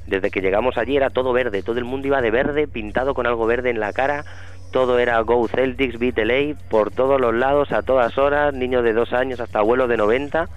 [0.06, 3.26] Desde que llegamos allí era todo verde, todo el mundo iba de verde, pintado con
[3.26, 4.24] algo verde en la cara,
[4.72, 8.92] todo era Go Celtics, Beat LA, por todos los lados, a todas horas, niños de
[8.92, 10.48] dos años hasta abuelos de 90,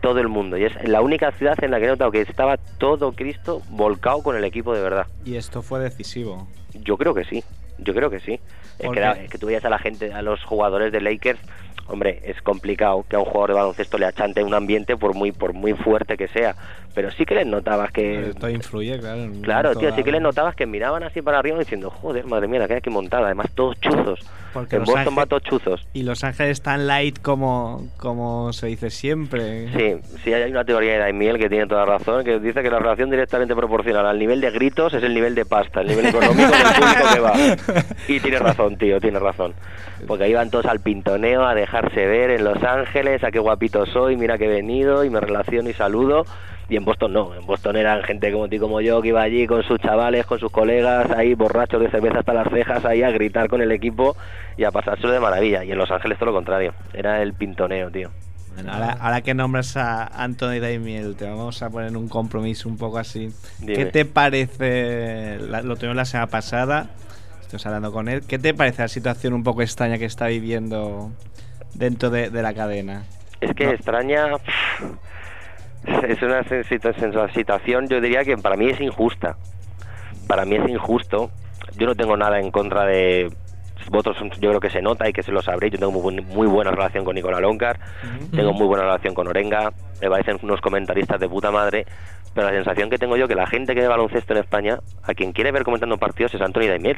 [0.00, 0.56] todo el mundo.
[0.56, 4.22] Y es la única ciudad en la que he notado que estaba todo Cristo volcado
[4.22, 5.06] con el equipo de verdad.
[5.24, 6.48] Y esto fue decisivo.
[6.72, 7.44] Yo creo que sí.
[7.78, 8.40] Yo creo que sí.
[8.78, 11.00] Es ¿Por que, era- es que tú veías a la gente, a los jugadores de
[11.00, 11.40] Lakers,
[11.88, 15.32] hombre, es complicado que a un jugador de baloncesto le achante un ambiente por muy
[15.32, 16.56] por muy fuerte que sea,
[16.96, 19.30] pero sí que les notabas que Esto influye, claro.
[19.42, 22.60] Claro, tío, sí que les notabas que miraban así para arriba diciendo, joder, madre mía,
[22.60, 24.20] la que hay aquí montada, además todos chuzos.
[24.54, 25.86] Porque en Boston va todos chuzos.
[25.92, 29.68] Y Los Ángeles tan light como, como se dice siempre.
[29.76, 32.78] Sí, sí, hay una teoría de Daimiel que tiene toda razón, que dice que la
[32.78, 36.50] relación directamente proporcional al nivel de gritos es el nivel de pasta, el nivel económico
[36.50, 37.34] del público que va.
[38.08, 39.52] Y tiene razón, tío, tiene razón.
[40.06, 43.84] Porque ahí van todos al pintoneo, a dejarse ver en Los Ángeles, a qué guapito
[43.84, 46.24] soy, mira que he venido y me relaciono y saludo.
[46.68, 49.46] Y en Boston no, en Boston eran gente como ti, como yo, que iba allí
[49.46, 53.10] con sus chavales, con sus colegas, ahí borrachos de cerveza hasta las cejas, ahí a
[53.10, 54.16] gritar con el equipo
[54.56, 55.62] y a pasárselo de maravilla.
[55.62, 58.10] Y en Los Ángeles todo lo contrario, era el pintoneo, tío.
[58.54, 62.78] Bueno, ahora, ahora que nombras a Anthony Daimiel, te vamos a poner un compromiso un
[62.78, 63.28] poco así.
[63.60, 63.74] Dime.
[63.74, 65.38] ¿Qué te parece?
[65.40, 66.86] la- lo tuvimos la semana pasada,
[67.42, 68.22] estamos hablando con él.
[68.26, 71.10] ¿Qué te parece la situación un poco extraña que está viviendo
[71.74, 73.04] dentro de, de la cadena?
[73.40, 73.72] Es que No.
[73.72, 74.26] extraña.
[76.08, 79.36] Es una situ- situ- situación, yo diría que para mí es injusta.
[80.26, 81.30] Para mí es injusto.
[81.76, 83.30] Yo no tengo nada en contra de.
[83.90, 85.74] Vosotros yo creo que se nota y que se lo sabréis.
[85.74, 87.78] Yo tengo muy, muy buena relación con Nicolás Loncar.
[88.34, 89.70] Tengo muy buena relación con Orenga.
[90.00, 91.86] Me parecen unos comentaristas de puta madre.
[92.34, 95.14] Pero la sensación que tengo yo que la gente que ve baloncesto en España, a
[95.14, 96.96] quien quiere ver comentando partidos es Anthony Daimiel.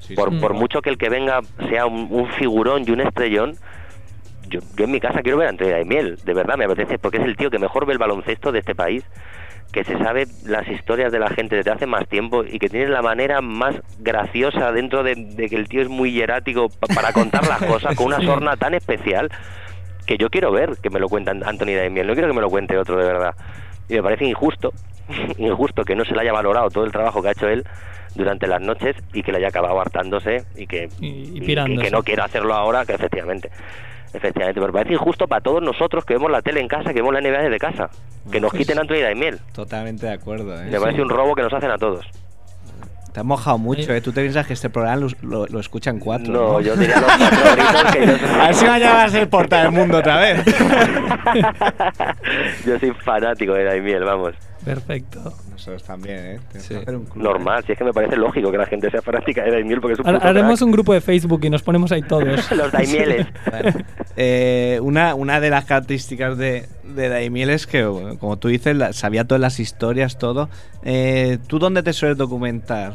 [0.00, 0.38] Sí, Por, sí.
[0.38, 3.56] por mucho que el que venga sea un, un figurón y un estrellón,
[4.48, 7.18] yo, yo en mi casa quiero ver a Antonio Daimiel, de verdad me apetece, porque
[7.18, 9.04] es el tío que mejor ve el baloncesto de este país,
[9.72, 12.88] que se sabe las historias de la gente desde hace más tiempo y que tiene
[12.88, 17.12] la manera más graciosa dentro de, de que el tío es muy hierático pa- para
[17.12, 19.28] contar las cosas con una sorna tan especial
[20.06, 22.48] que yo quiero ver que me lo cuentan Anthony Daimiel, no quiero que me lo
[22.48, 23.34] cuente otro de verdad.
[23.88, 24.72] Y me parece injusto,
[25.38, 27.64] injusto que no se le haya valorado todo el trabajo que ha hecho él
[28.14, 30.88] durante las noches y que le haya acabado hartándose y que,
[31.66, 33.50] Y- que no quiera hacerlo ahora, que efectivamente.
[34.16, 37.00] Efectivamente, pero me parece injusto para todos nosotros que vemos la tele en casa, que
[37.00, 37.90] vemos la NBA desde casa.
[38.32, 39.38] Que nos Pues- quiten a Anthony Daimiel.
[39.52, 40.54] Totalmente de acuerdo.
[40.60, 40.66] ¿eh?
[40.70, 42.06] Me parece un robo que nos hacen a todos.
[43.12, 44.00] Te has mojado mucho, ¿eh?
[44.02, 46.30] Tú te piensas que este programa lo, lo- lo escuchan cuatro.
[46.32, 49.08] No, No, yo diría los cuatro gritos que yo A ver si mañana va a
[49.08, 50.44] ser porta del mundo otra vez.
[52.66, 54.34] yo soy fanático de Daimiel, vamos.
[54.66, 55.32] Perfecto.
[55.50, 56.40] Nosotros también, ¿eh?
[56.58, 56.74] Sí.
[56.74, 59.00] que hacer un club, Normal, si es que me parece lógico que la gente sea
[59.00, 60.66] fanática de Daimiel porque es un Haremos crack.
[60.66, 62.50] un grupo de Facebook y nos ponemos ahí todos.
[62.56, 63.26] Los Daimieles.
[63.50, 63.78] Bueno,
[64.16, 68.76] eh, una, una de las características de, de Daimiel es que, bueno, como tú dices,
[68.76, 70.50] la- sabía todas las historias, todo.
[70.82, 72.94] Eh, ¿Tú dónde te sueles documentar?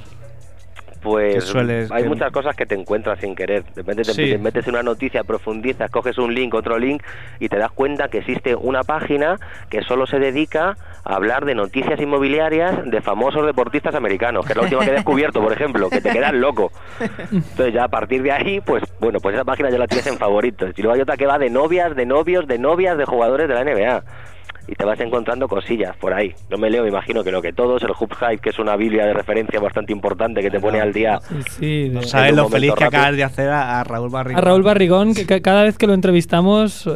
[1.01, 3.63] Pues ¿Qué sueles- hay muchas cosas que te encuentras sin querer.
[3.63, 4.29] De repente te, Sí.
[4.31, 7.01] te metes en una noticia, profundizas, coges un link, otro link
[7.39, 9.37] y te das cuenta que existe una página
[9.69, 14.57] que solo se dedica a hablar de noticias inmobiliarias de famosos deportistas americanos, que es
[14.57, 16.71] la última que he descubierto, por ejemplo, que te quedas loco.
[17.31, 20.17] Entonces ya a partir de ahí, pues bueno, pues esa página ya la tienes en
[20.19, 20.71] favoritos.
[20.77, 23.55] Y luego hay otra que va de novias, de novios, de novias de jugadores de
[23.55, 24.03] la NBA.
[24.67, 26.33] Y te vas encontrando cosillas por ahí.
[26.49, 28.75] No me leo, me imagino que lo que todos, el Hub Hype, que es una
[28.75, 32.35] biblia de referencia bastante importante que te pone al día Sí, sí, de- No sabes
[32.35, 32.99] lo feliz que rápido.
[33.01, 34.37] acabas de hacer a, a Raúl Barrigón.
[34.37, 36.91] A Raúl Barrigón, que ca- cada vez que lo entrevistamos, eh,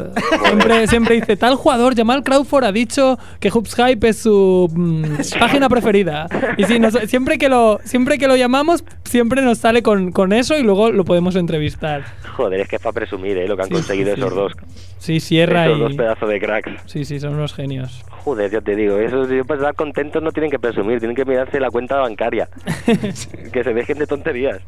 [0.46, 5.04] siempre, siempre dice, tal jugador, Jamal Crawford ha dicho que Hoops Hype es su mm,
[5.40, 6.28] página preferida.
[6.56, 10.32] Y sí, nos- siempre, que lo, siempre que lo llamamos, siempre nos sale con, con
[10.32, 12.04] eso y luego lo podemos entrevistar.
[12.36, 13.48] Joder, es que es para presumir ¿eh?
[13.48, 14.36] lo que han Sí, conseguido sí, esos sí.
[14.38, 14.52] dos.
[14.98, 15.96] Sí, Sierra esos dos y...
[15.96, 16.70] pedazos de cracks.
[16.86, 18.04] Sí, sí, son unos genios.
[18.24, 21.24] Joder, ya te digo, esos yo para estar contentos no tienen que presumir, tienen que
[21.24, 22.48] mirarse la cuenta bancaria.
[23.52, 24.58] que se dejen de tonterías.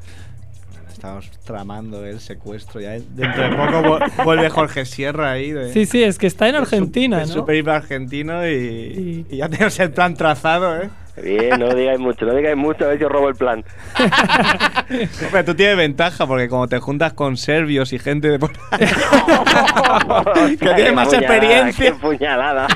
[0.93, 2.81] Estamos tramando el secuestro.
[2.81, 5.53] Ya dentro de poco vu- vuelve Jorge Sierra ahí.
[5.53, 7.41] de- Sí, sí, es que está en Argentina, su- ¿no?
[7.41, 10.91] super argentino y, Y- y ya tenemos el plan trazado, ¿eh?
[11.23, 13.65] Bien, no digáis mucho, no digáis mucho, a ver si os robo el plan.
[15.31, 20.57] Pero tú tienes ventaja porque como te juntas con serbios y gente de por ahí,
[20.57, 22.67] que tiene más puñalada, experiencia, Qué puñalada.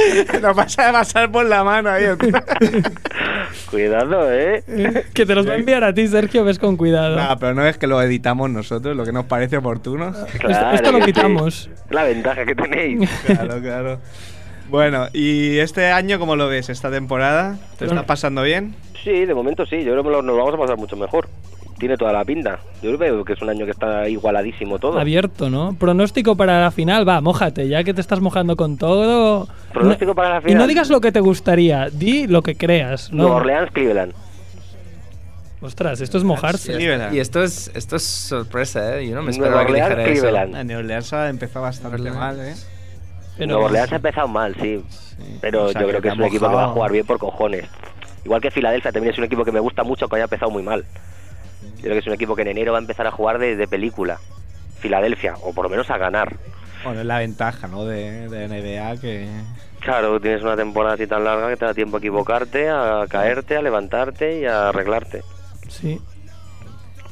[0.42, 2.04] nos vas a pasar por la mano ahí.
[3.70, 4.62] Cuidado, ¿eh?
[5.14, 7.16] que te los va a enviar a ti, Sergio, ves con cuidado.
[7.16, 10.12] No, pero no es que lo editamos nosotros, lo que nos parece oportuno.
[10.38, 11.12] Claro esto lo que sí.
[11.12, 11.70] quitamos.
[11.90, 13.08] La ventaja que tenéis.
[13.26, 14.00] Claro, claro.
[14.70, 16.68] Bueno, ¿y este año cómo lo ves?
[16.68, 17.58] ¿Esta temporada?
[17.78, 18.74] ¿Te está pasando bien?
[19.02, 21.28] Sí, de momento sí, yo creo que nos vamos a pasar mucho mejor.
[21.78, 22.60] Tiene toda la pinta.
[22.82, 24.98] Yo veo que es un año que está igualadísimo todo.
[25.00, 25.74] Abierto, ¿no?
[25.78, 29.48] Pronóstico para la final, va, mójate, ya que te estás mojando con todo.
[29.72, 30.68] Pronóstico No- para la Y no final.
[30.68, 33.10] digas lo que te gustaría, di lo que creas.
[33.10, 33.22] ¿no?
[33.22, 34.12] Nueva Orleans, Cleveland.
[35.62, 36.76] Ostras, esto es mojarse.
[37.12, 39.08] Y esto es, esto es sorpresa, ¿eh?
[39.08, 40.20] Yo no me Nueva esperaba que dijera eso.
[40.22, 40.64] Cleveland.
[40.66, 42.16] New Orleans ha empezado bastante Orleans.
[42.16, 42.54] mal, ¿eh?
[43.40, 44.84] Pero- Nueva Orleans ha empezado mal, sí.
[45.40, 47.18] Pero O sea, yo creo que es un equipo que va a jugar bien por
[47.18, 47.64] cojones.
[48.24, 50.62] Igual que Filadelfia también es un equipo que me gusta mucho, que haya empezado muy
[50.62, 50.84] mal.
[51.76, 53.56] Yo creo que es un equipo que en enero va a empezar a jugar de,
[53.56, 54.18] de película.
[54.78, 56.36] Filadelfia, o por lo menos a ganar.
[56.84, 57.84] Bueno, es la ventaja, ¿no?
[57.84, 59.28] De, de NBA que...
[59.80, 63.56] Claro, tienes una temporada así tan larga que te da tiempo a equivocarte, a caerte,
[63.56, 65.22] a levantarte y a arreglarte.
[65.68, 66.00] Sí.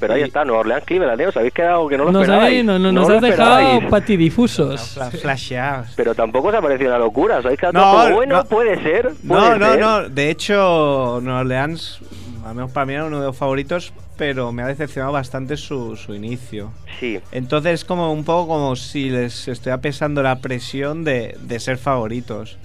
[0.00, 1.26] Pero ahí está, Nueva Orleans Cleveland, ¿eh?
[1.26, 2.64] Os habéis quedado que no lo Nos, esperabais.
[2.64, 4.94] no- no- No nos has dejado patidifusos.
[4.96, 5.88] Fla- flasheados.
[5.96, 7.38] Pero tampoco os ha parecido una locura.
[7.38, 7.72] Os habéis quedado
[8.08, 8.44] No, bueno, no.
[8.44, 9.12] puede ser.
[9.24, 9.80] No, puede no, ser.
[9.80, 10.08] no.
[10.08, 11.98] De hecho, Nueva Orleans,
[12.46, 15.96] al menos para mí era uno de los favoritos, pero me ha decepcionado bastante su,
[15.96, 16.72] su inicio.
[17.00, 21.60] Sí, Entonces es como un poco como si les estuviera pesando la presión de, de
[21.60, 22.56] ser favoritos.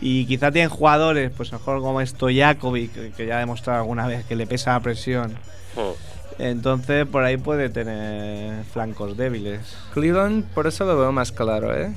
[0.00, 4.24] Y quizá tienen jugadores, pues mejor como Stojakovic, que, que ya ha demostrado alguna vez
[4.26, 5.32] que le pesa la presión.
[5.76, 6.13] Mm.
[6.38, 9.60] Entonces por ahí puede tener flancos débiles.
[9.92, 11.90] Cleveland, por eso lo veo más claro, ¿eh?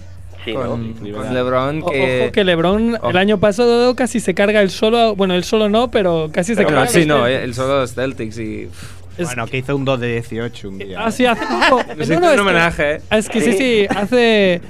[0.46, 1.18] sí, con, ¿no?
[1.18, 2.22] Con LeBron O- que...
[2.24, 3.10] Ojo que LeBron Ojo.
[3.10, 5.16] el año pasado casi se carga el solo.
[5.16, 6.88] Bueno, él solo no, pero casi se carga.
[6.88, 8.70] sí, los no, eh, el solo de los Celtics y...
[9.18, 11.04] Es- Bueno, que hizo un 2 de 18 un día.
[11.04, 11.82] Ah, sí, hace poco.
[11.88, 13.02] No, un es que- homenaje, ¿eh?
[13.10, 14.62] Es que sí, sí, hace.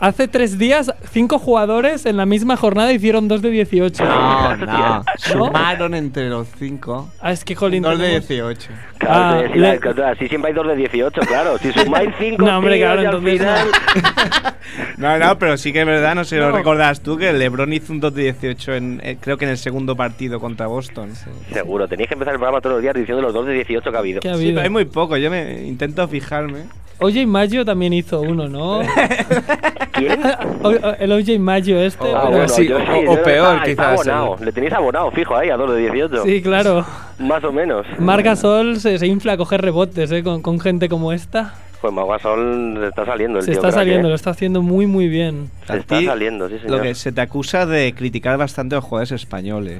[0.00, 4.02] Hace tres días, cinco jugadores en la misma jornada hicieron dos de 18.
[4.02, 5.04] No, no.
[5.18, 7.10] Sumaron entre los cinco.
[7.20, 7.82] Ah, es que, jolín.
[7.82, 8.68] 2 de tenemos- 18.
[8.96, 11.58] Claro, Ah, le- así siempre hay dos de 18, claro.
[11.58, 13.68] Si sumáis 5 No, hombre, claro, al entonces final...
[14.96, 16.56] No, no, pero sí que es verdad, no sé si lo No.
[16.56, 19.58] recordás tú, que LeBron hizo un 2 de 18 en, eh, creo que en el
[19.58, 21.10] segundo partido contra Boston.
[21.52, 23.96] Seguro, tenéis que empezar el programa todos los días diciendo los dos de 18 que
[23.96, 24.20] ha habido.
[24.20, 24.54] ¿Qué ha Sí, habido?
[24.56, 26.60] pero hay muy poco, yo me intento fijarme.
[27.00, 28.80] OJ Maggio también hizo uno, ¿no?
[29.92, 30.20] ¿Quién?
[30.62, 32.04] O- o- el OJ Maggio este.
[32.06, 34.36] Oh, Ah, bueno, sí, yo o- sí, o yo- peor, está- está quizás, abonado.
[34.44, 36.22] Le tenéis abonado, fijo, ahí, a dos de 18.
[36.24, 36.84] Sí, claro.
[37.18, 37.86] Más o menos.
[37.98, 40.22] Marga Sol se, se infla a coger rebotes, ¿eh?
[40.22, 41.54] Con, con gente como esta.
[41.80, 44.10] Pues Maguasol le está saliendo el Se tío está saliendo, ¿eh?
[44.10, 45.50] lo está haciendo muy, muy bien.
[45.66, 46.76] Se está saliendo, sí, señor.
[46.76, 49.78] Lo que se te acusa de criticar bastante a los jugadores españoles.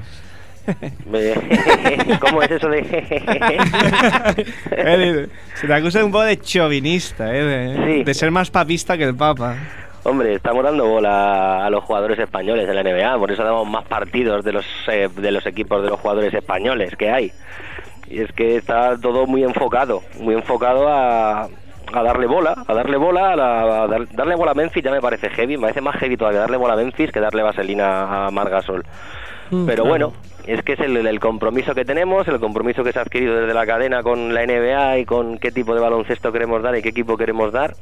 [2.19, 2.83] ¿Cómo es eso de...?
[5.55, 7.43] Se te acusa un poco de chauvinista, ¿eh?
[7.43, 8.03] de, Sí.
[8.03, 9.55] de ser más papista que el Papa.
[10.03, 13.85] Hombre, estamos dando bola a los jugadores españoles en la NBA, por eso damos más
[13.85, 17.31] partidos de los eh, de los equipos de los jugadores españoles que hay.
[18.07, 22.97] Y es que está todo muy enfocado, muy enfocado a, a darle bola, a darle
[22.97, 25.81] bola, a, la- a dar- darle bola a Memphis ya me parece heavy, me parece
[25.81, 28.83] más heavy todavía darle bola a Memphis que darle vaselina a Margasol.
[29.51, 29.89] Mm, Pero claro.
[29.89, 30.13] bueno,
[30.47, 33.53] es que es el, el compromiso que tenemos, el compromiso que se ha adquirido desde
[33.53, 36.89] la cadena con la NBA y con qué tipo de baloncesto queremos dar y qué
[36.89, 37.75] equipo queremos dar.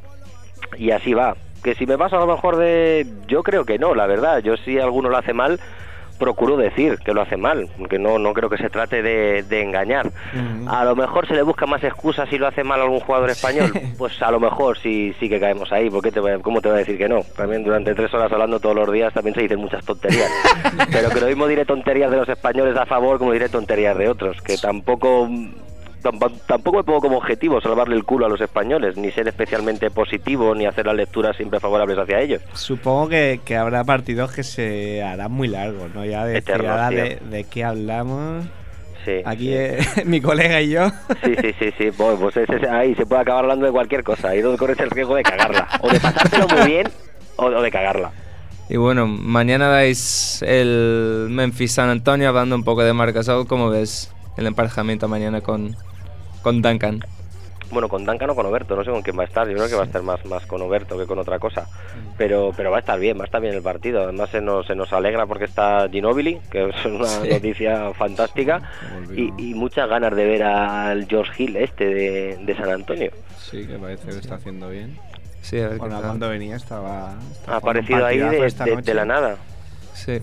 [0.76, 1.36] Y así va.
[1.62, 3.06] Que si me pasa a lo mejor de...
[3.26, 4.38] Yo creo que no, la verdad.
[4.42, 5.60] Yo si alguno lo hace mal,
[6.20, 7.68] procuro decir que lo hace mal.
[7.76, 10.12] Porque no, no creo que se trate de, de engañar.
[10.68, 13.72] A lo mejor se le busca más excusas si lo hace mal algún jugador español.
[13.98, 15.90] Pues a lo mejor sí, sí que caemos ahí.
[15.90, 17.22] porque te ¿Cómo te voy a decir que no?
[17.36, 20.30] También durante tres horas hablando todos los días también se dicen muchas tonterías.
[20.92, 24.08] Pero que lo mismo diré tonterías de los españoles a favor como diré tonterías de
[24.08, 24.40] otros.
[24.42, 25.28] Que tampoco...
[26.00, 30.54] Tampoco me pongo como objetivo salvarle el culo a los españoles, ni ser especialmente positivo,
[30.54, 32.42] ni hacer las lecturas siempre favorables hacia ellos.
[32.54, 36.04] Supongo que, que habrá partidos que se harán muy largos, ¿no?
[36.04, 38.44] Ya de Eternos, de, de qué hablamos.
[39.04, 39.22] Sí.
[39.24, 39.52] Aquí sí.
[39.54, 40.88] eh, mi colega y yo.
[41.24, 41.90] Sí, sí, sí, sí.
[41.96, 44.28] Pues, pues ese- ahí se puede acabar hablando de cualquier cosa.
[44.28, 45.66] Ahí donde corres el riesgo de cagarla.
[45.80, 46.88] O de pasártelo muy bien
[47.36, 48.10] o, o de cagarla.
[48.68, 53.46] Y bueno, mañana dais el Memphis San Antonio hablando un poco de Marc Gasol.
[53.46, 55.74] ¿Cómo ves el emparejamiento mañana con,
[56.42, 57.00] con Duncan?
[57.70, 59.46] Bueno, con Duncan o con Oberto, no sé con quién va a estar.
[59.48, 61.68] Yo creo que va a estar más, más con Oberto que con otra cosa.
[62.18, 64.02] Pero, pero va a estar bien, va a estar bien el partido.
[64.02, 67.28] Además se nos, se nos alegra porque está Ginobili, que es una Sí.
[67.28, 68.60] noticia fantástica.
[69.16, 73.12] Y, y muchas ganas de ver al George Hill este de, de San Antonio.
[73.38, 74.98] Sí, que parece que lo está haciendo bien.
[75.42, 77.14] Sí, a ver Bueno, cuando venía estaba.
[77.32, 78.90] estaba Ha aparecido ahí de, esta de- noche.
[78.90, 79.36] de la nada.
[79.94, 80.18] Sí.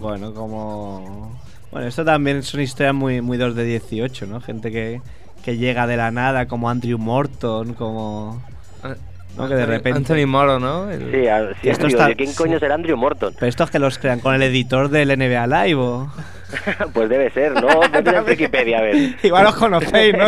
[0.00, 1.40] Bueno, como.
[1.70, 4.40] Bueno, esto también son historias muy, muy 2 de 18, ¿no?
[4.40, 5.00] Gente que,
[5.44, 8.42] que llega de la nada, como Andrew Morton, como.
[8.82, 8.94] Ah,
[9.36, 10.90] No, que de repente- Anthony Moro, ¿no?
[10.90, 13.34] El- Sí, a- sí, esto digo, está- ¿de quién coño será Andrew Morton?
[13.34, 16.08] Pero estos que los crean con el editor del NBA Live, o.
[16.94, 17.66] pues debe ser, ¿no?
[17.92, 19.16] Vete en Wikipedia a ver.
[19.22, 20.24] Igual os conocéis, ¿no?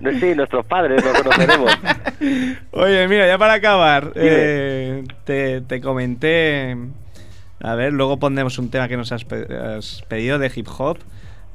[0.00, 1.72] No, sí, nuestros padres nos conoceremos.
[2.70, 6.76] Oye, mira, ya para acabar, eh, te, te comenté.
[7.60, 10.98] A ver, luego pondremos un tema que nos has pedido de hip hop.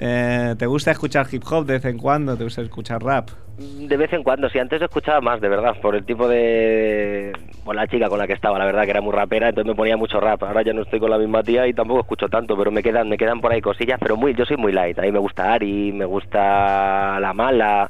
[0.01, 2.37] Eh, ¿Te gusta escuchar hip hop de vez en cuando?
[2.37, 3.29] ¿Te gusta escuchar rap?
[3.57, 7.33] De vez en cuando, sí, antes escuchaba más, de verdad, por el tipo de...
[7.65, 9.75] Por la chica con la que estaba, la verdad, que era muy rapera, entonces me
[9.75, 10.41] ponía mucho rap.
[10.43, 13.09] Ahora ya no estoy con la misma tía y tampoco escucho tanto, pero me quedan
[13.09, 14.97] me quedan por ahí cosillas, pero muy yo soy muy light.
[14.97, 17.89] A mí me gusta Ari, me gusta La Mala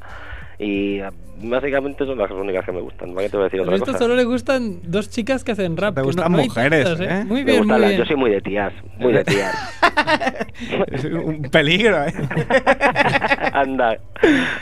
[0.62, 1.10] Y ah,
[1.42, 3.14] básicamente son las únicas que me gustan.
[3.14, 3.96] ¿Para qué te voy a decir otra cosa?
[3.98, 5.94] solo le gustan dos chicas que hacen rap.
[5.94, 7.24] Te no- gustan no mujeres, tantas, ¿eh?
[7.24, 7.96] Muy bien, muy bien.
[7.98, 9.80] Yo soy muy de tías, muy de tías.
[10.88, 12.12] Es un peligro, ¿eh?
[13.54, 13.96] anda,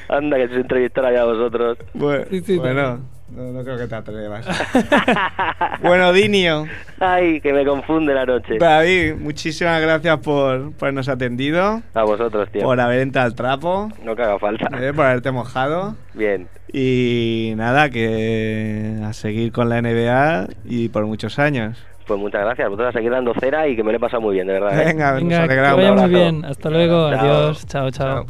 [0.09, 1.79] anda, que se entrevistará ya a vosotros.
[1.95, 4.47] Bueno, Sí, sí, bueno, no, no creo que te atrevas.
[5.83, 6.67] bueno, Dinio,
[6.99, 8.57] Ay, que me confunde la noche.
[8.59, 12.63] David, muchísimas gracias por, por habernos atendido, A vosotros, tío.
[12.63, 14.69] por haber entrado al trapo, No que haga falta.
[14.81, 15.95] eh, por haberte mojado.
[16.15, 16.49] Bien.
[16.73, 21.79] Y nada, que a seguir con la NBA y por muchos años.
[22.07, 22.69] Pues muchas gracias.
[22.69, 24.81] Vosotros a seguir dando cera y que me lo he pasado muy bien, de verdad.
[24.81, 24.85] ¿eh?
[24.87, 25.77] Venga, nos Venga, que alegramos.
[25.77, 26.45] vaya muy bien.
[26.45, 27.11] Hasta luego.
[27.11, 27.21] Chao.
[27.21, 27.67] Adiós.
[27.67, 28.27] Chao, chao.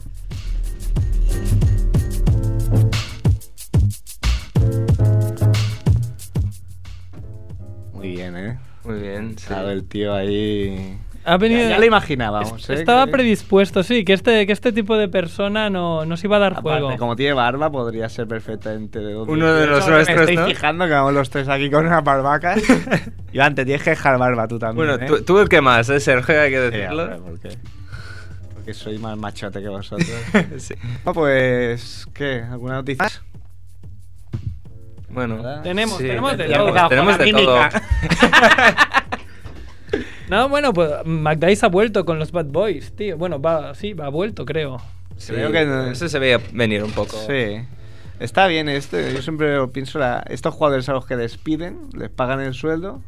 [8.30, 8.58] Bien, ¿eh?
[8.84, 9.38] Muy bien.
[9.38, 9.46] sí.
[9.46, 10.98] Claro, el tío ahí...
[11.24, 11.60] Ha venido.
[11.60, 12.74] Ya, ya lo imaginábamos, ¿eh?
[12.74, 16.36] Estaba Que- predispuesto, sí, que este, que este tipo de persona no, no se iba
[16.36, 16.96] a dar Aparte, juego.
[16.96, 20.36] como tiene barba, podría ser perfectamente de dos Uno de los Eso me nuestros, estoy
[20.36, 20.46] ¿no?
[20.46, 22.62] fijando que vamos los tres aquí con unas barbacas.
[23.32, 24.86] Iván, te tienes que dejar barba tú también.
[24.88, 25.06] Bueno, ¿eh?
[25.06, 26.40] tú, tú el que más, ¿eh, Sergio?
[26.40, 27.02] Hay que Sí, decirlo.
[27.02, 27.58] hombre, ¿por qué?
[28.54, 30.08] Porque soy más machote que vosotros.
[30.56, 30.74] Sí.
[31.04, 32.42] No, pues, ¿qué?
[32.50, 33.04] ¿Alguna noticia?
[35.10, 35.62] Bueno, ¿Verdad?
[35.62, 36.04] Tenemos, sí.
[36.04, 36.88] tenemos de Ya todo.
[36.88, 37.58] Tenemos de todo.
[40.28, 43.16] No, bueno, pues McDice ha vuelto con los Bad Boys, tío.
[43.16, 44.76] Bueno, va, sí, va, ha vuelto, creo.
[45.16, 47.16] Sí, Creo que no- Eso se veía venir un poco.
[47.26, 47.62] Sí.
[48.20, 49.14] Está bien este.
[49.14, 53.00] Yo siempre pienso, la, estos jugadores a los que despiden, les pagan el sueldo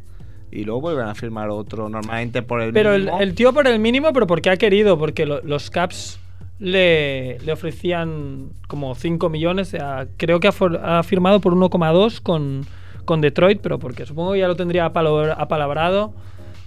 [0.51, 3.21] y luego vuelven a firmar otro, normalmente por el Pero el, mínimo.
[3.21, 6.19] el tío por el mínimo, pero porque ha querido, porque lo- los Caps
[6.61, 9.69] le, le ofrecían como 5 millones.
[9.69, 12.65] sea, creo que ha, for- ha firmado por 1,2 con,
[13.05, 16.13] con Detroit, pero porque supongo que ya lo tendría apalabrado.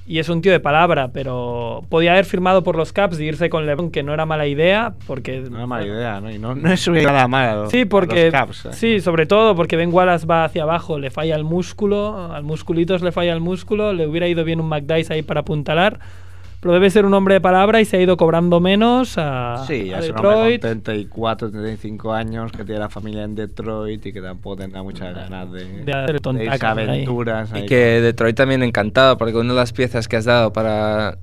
[0.06, 3.50] Y es un tío de palabra, pero podía haber firmado por los Caps y irse
[3.50, 5.40] con LeBron, que no era mala idea, porque...
[5.50, 6.30] No es mala idea, ¿no?
[6.30, 7.70] Y no, no es una idea mala.
[7.70, 8.26] Sí, porque.
[8.26, 8.74] Los Caps, ¿eh?
[8.74, 13.02] Sí, sobre todo porque Ben Wallace va hacia abajo, le falla el músculo, al musculitos
[13.02, 16.00] le falla el músculo, le hubiera ido bien un McDice ahí para apuntalar.
[16.64, 19.92] Pero debe ser un hombre de palabra y se ha ido cobrando menos a, Sí,
[19.94, 20.62] a es un hombre con Detroit.
[20.62, 25.52] 34, 35 años que tiene la familia en Detroit y que tampoco tendrá muchas ganas
[25.52, 26.72] de, De hacer de irse ahí.
[26.72, 27.52] aventuras.
[27.54, 31.18] Y que Detroit también encantado, porque una de las piezas que has dado para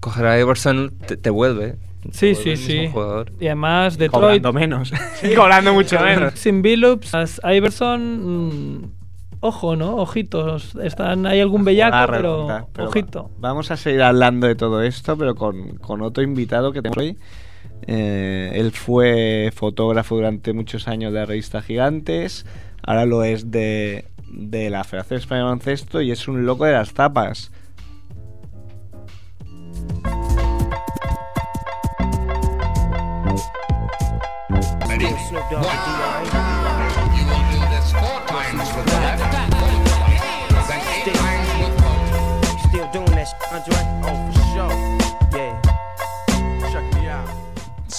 [0.00, 1.76] coger a Iverson te, te vuelve.
[2.10, 2.88] Sí, sí, sí.
[2.92, 3.32] jugador.
[3.40, 4.92] Y además Detroit, cobrando menos.
[5.36, 6.34] cobrando mucho menos.
[6.34, 7.12] sin Billups,
[7.44, 8.92] Iverson, mm,
[9.42, 9.96] ojo, ¿no?
[9.96, 10.74] Ojitos.
[10.76, 13.24] Están, hay algún bellaco, pero, pero ojito.
[13.24, 16.96] va- vamos a seguir hablando de todo esto, pero con, con otro invitado que tenemos
[16.98, 17.18] hoy.
[17.86, 22.46] Eh, él fue fotógrafo durante muchos años de la revista Gigantes,
[22.82, 26.72] ahora lo es de, de la Federación Española de Baloncesto y es un loco de
[26.72, 27.50] las tapas.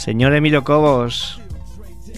[0.04, 1.40] Señor Emilio Cobos.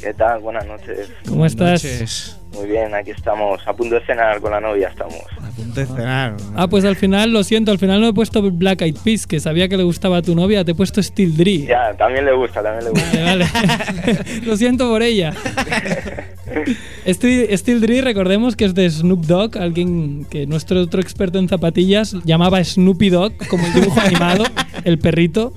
[0.02, 0.40] ¿Qué tal?
[0.40, 1.12] Buenas noches.
[1.30, 1.84] ¿Cómo estás?
[1.84, 2.36] noches.
[2.56, 3.62] Muy bien, aquí estamos.
[3.68, 5.22] A punto de cenar con la novia estamos.
[5.40, 6.36] A punto de cenar.
[6.56, 9.40] Ah, pues al final, lo siento, al final no he puesto Black Eyed Peas, que
[9.40, 11.60] sabía que le gustaba a tu novia, te he puesto Steel Dre.
[11.60, 13.24] Ya, también le gusta, también le gusta.
[13.24, 14.42] Vale, vale.
[14.48, 15.36] Lo siento por ella.
[17.08, 21.48] Steel, Steel Dre, recordemos que es de Snoop Dogg, alguien que nuestro otro experto en
[21.48, 24.44] zapatillas llamaba Snoopy Dog, como el dibujo animado,
[24.86, 25.54] el perrito.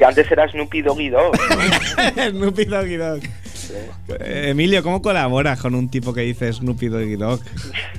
[0.00, 1.36] Que antes era Snoopy Doggy Dog.
[2.30, 3.20] Snoopy Doggy Dog.
[4.18, 7.38] Emilio, ¿cómo colaboras con un tipo que dice Snoopy Doggy Dog?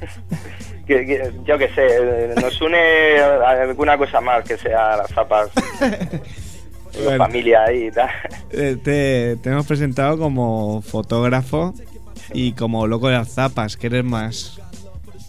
[0.88, 5.50] que, que- yo qué sé, nos une alguna cosa más que sea las zapas.
[6.94, 7.24] Bueno.
[7.24, 8.10] familia ahí y tal.
[8.52, 11.74] Eh, te, te hemos presentado como fotógrafo
[12.34, 14.60] y como loco de las zapas, que eres más,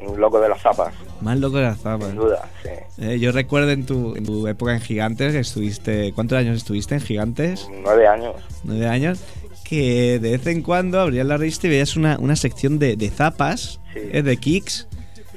[0.01, 2.09] Un loco de las zapas, más loco de zapas.
[2.11, 2.69] sin duda, sí.
[2.99, 6.13] Eh, yo recuerdo en tu, en tu época en Gigantes que estuviste.
[6.13, 7.67] ¿Cuántos años estuviste en Gigantes?
[7.83, 8.35] Nueve años.
[8.65, 9.21] Nueve años.
[9.65, 13.09] Que de vez en cuando abrías la revista y veías una, una sección de, de
[13.11, 14.01] zapas, Sí.
[14.13, 14.89] eh, de kicks.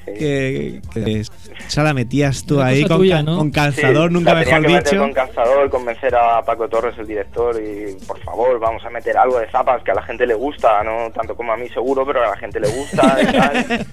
[0.05, 1.23] Que, que
[1.67, 3.37] esa la metías tú ahí con, tuya, ¿no?
[3.37, 5.01] con calzador, Sí, nunca la tenía mejor que meter dicho.
[5.03, 9.39] con calzador, convencer a Paco Torres, el director, y por favor, vamos a meter algo
[9.39, 12.23] de zapas que a la gente le gusta, no tanto como a mí seguro, pero
[12.23, 13.85] a la gente le gusta y tal.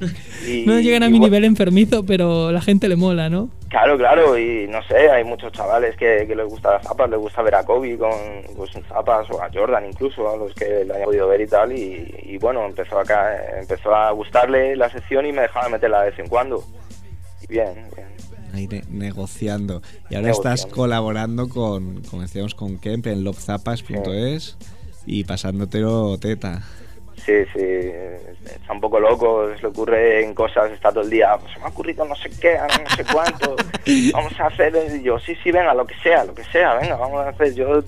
[0.47, 3.49] Y- No llegan a mi bueno, nivel enfermizo, pero la gente le mola, ¿no?
[3.69, 7.19] Claro, claro, y no sé, hay muchos chavales que, que les gusta las zapas, les
[7.19, 8.11] gusta ver a Kobe con,
[8.55, 11.47] con sus zapas, o a Jordan incluso, a los que le hayan podido ver y
[11.47, 15.71] tal, y, y bueno, empezó acá, eh, empezó a gustarle la sección y me dejaba
[15.71, 16.65] meterla de vez en cuando.
[17.43, 18.09] Y bien, bien.
[18.55, 19.83] Ahí ne- negociando.
[20.11, 24.59] Y ahora estás colaborando con, como decíamos, con Kemp en lovezapas.es
[25.07, 26.63] y pasándotelo teta.
[27.17, 27.61] Sí, sí,
[28.45, 31.67] está un poco loco, se le ocurren cosas, está todo el día, pues se me
[31.67, 33.55] ha ocurrido no sé qué, no sé cuánto,
[34.13, 36.97] vamos a hacer, y yo, sí, sí, venga, lo que sea, lo que sea, venga,
[36.97, 37.81] vamos a hacer, yo,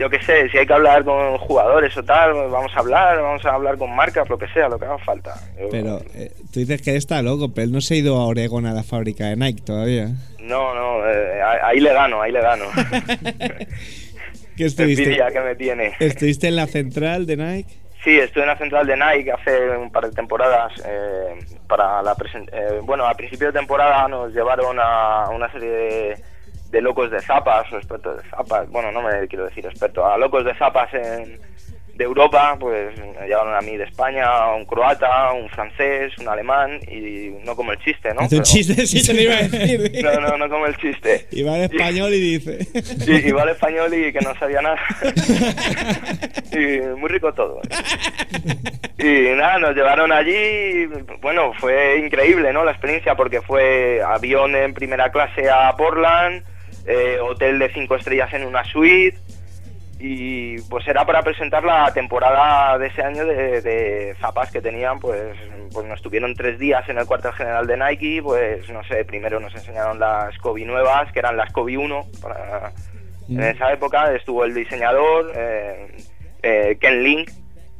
[0.00, 3.44] yo qué sé, si hay que hablar con jugadores o tal, vamos a hablar, vamos
[3.44, 5.34] a hablar con marcas, lo que sea, lo que haga falta.
[5.60, 8.26] Yo- Pero eh, tú dices que está loco, pero él no se ha ido a
[8.26, 10.08] Oregon a la fábrica de Nike todavía.
[10.40, 12.64] No, no, eh, ahí le gano, ahí le gano.
[14.56, 15.16] ¿Qué estuviste?
[15.32, 15.92] Que me tiene.
[16.00, 17.70] ¿Estuviste en la central de Nike?
[18.02, 20.72] Sí, estuve en la central de Nike hace un par de temporadas.
[20.86, 21.38] eh,
[21.68, 22.16] para la
[22.52, 26.16] eh, bueno, a principio de temporada nos llevaron a una serie de,
[26.70, 28.68] de locos de zapas o expertos de zapas.
[28.70, 31.38] Bueno, no me quiero decir experto, a locos de zapas en-
[31.94, 32.56] de Europa.
[32.58, 37.54] Pues me llevaron a mí de España, un croata, un francés, un alemán y no
[37.54, 38.22] como el chiste, ¿no?
[38.22, 39.92] Hace un chiste, sí, te lo iba a decir.
[40.02, 41.26] No, no, no como el chiste.
[41.32, 42.58] Y va en español y dice.
[43.06, 44.78] Y, y va al español y que no sabía nada.
[46.52, 47.60] y muy rico todo.
[48.98, 50.32] Y nada, nos llevaron allí.
[50.34, 50.86] y,
[51.20, 52.64] Bueno, fue increíble, ¿no?
[52.64, 56.44] La experiencia porque fue avión en primera clase a Portland,
[56.86, 59.18] eh, hotel de cinco estrellas en una suite.
[60.02, 64.98] Y pues era para presentar la temporada de ese año de, de zapas que tenían,
[64.98, 65.36] pues,
[65.74, 69.40] pues nos tuvieron tres días en el cuartel general de Nike, pues no sé, primero
[69.40, 72.72] nos enseñaron las Kobe nuevas, que eran las Kobe 1, para-
[73.28, 75.88] en esa época estuvo el diseñador, eh,
[76.42, 77.30] eh, Ken Link,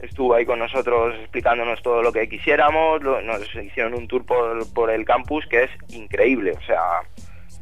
[0.01, 4.71] estuvo ahí con nosotros explicándonos todo lo que quisiéramos, lo- nos hicieron un tour por,
[4.75, 7.01] por el campus que es increíble, o sea,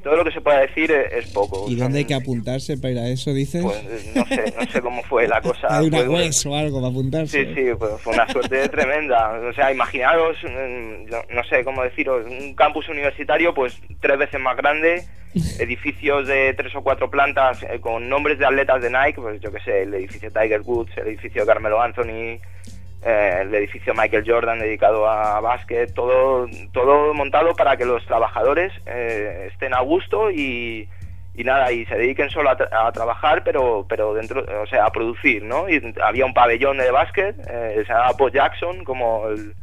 [0.02, 1.66] todo lo que se pueda decir es, es poco.
[1.68, 3.62] ¿Y dónde hay que apuntarse para ir a eso, dices?
[3.62, 3.82] Pues
[4.14, 5.66] no sé, no sé cómo fue la cosa.
[5.70, 7.44] hay una web o algo para apuntarse.
[7.46, 9.30] Sí, sí, pues fue una suerte tremenda.
[9.48, 14.40] O sea, imaginaros, mm, no- no sé cómo deciros, un campus universitario pues tres veces
[14.40, 15.04] más grande,
[15.58, 19.50] edificios de tres o cuatro plantas eh, con nombres de atletas de Nike, pues yo
[19.52, 22.38] qué sé, el edificio Tiger Woods, el edificio Carmelo Anthony,
[23.08, 28.72] eh, el edificio Michael Jordan dedicado a básquet, todo, todo montado para que los trabajadores
[28.86, 30.88] eh, estén a gusto y,
[31.34, 34.84] y nada, y se dediquen solo a, tra- a trabajar, pero, pero dentro, o sea,
[34.86, 35.68] a producir, ¿no?
[35.68, 39.54] Y había un pabellón de básquet, eh, se llamaba Bo Jackson, como el-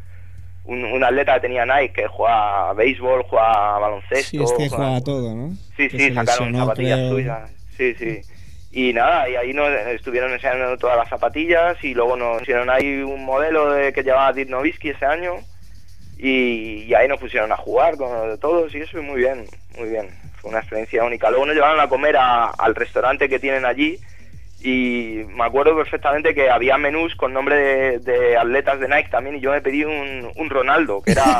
[0.67, 4.29] un, un atleta que tenía Nike que juega a béisbol, juega a baloncesto.
[4.31, 5.51] Sí, este juega- juega a todo, ¿no?
[5.77, 7.09] Sí, Que sí, sacaron zapatillas creo.
[7.11, 7.51] suyas.
[7.77, 8.21] Sí, sí.
[8.77, 12.97] Y nada, y ahí nos estuvieron enseñando todas las zapatillas y luego nos hicieron ahí
[13.03, 15.35] un modelo de, que llevaba Dirk ese año
[16.17, 19.45] y, y ahí nos pusieron a jugar con todos y eso muy bien,
[19.77, 20.09] muy bien.
[20.41, 21.29] Fue una experiencia única.
[21.29, 23.97] Luego nos llevaron a comer a- al restaurante que tienen allí
[24.65, 29.35] y me acuerdo perfectamente que había menús con nombre de, de atletas de Nike también
[29.35, 31.23] y yo me pedí un, un Ronaldo, que era...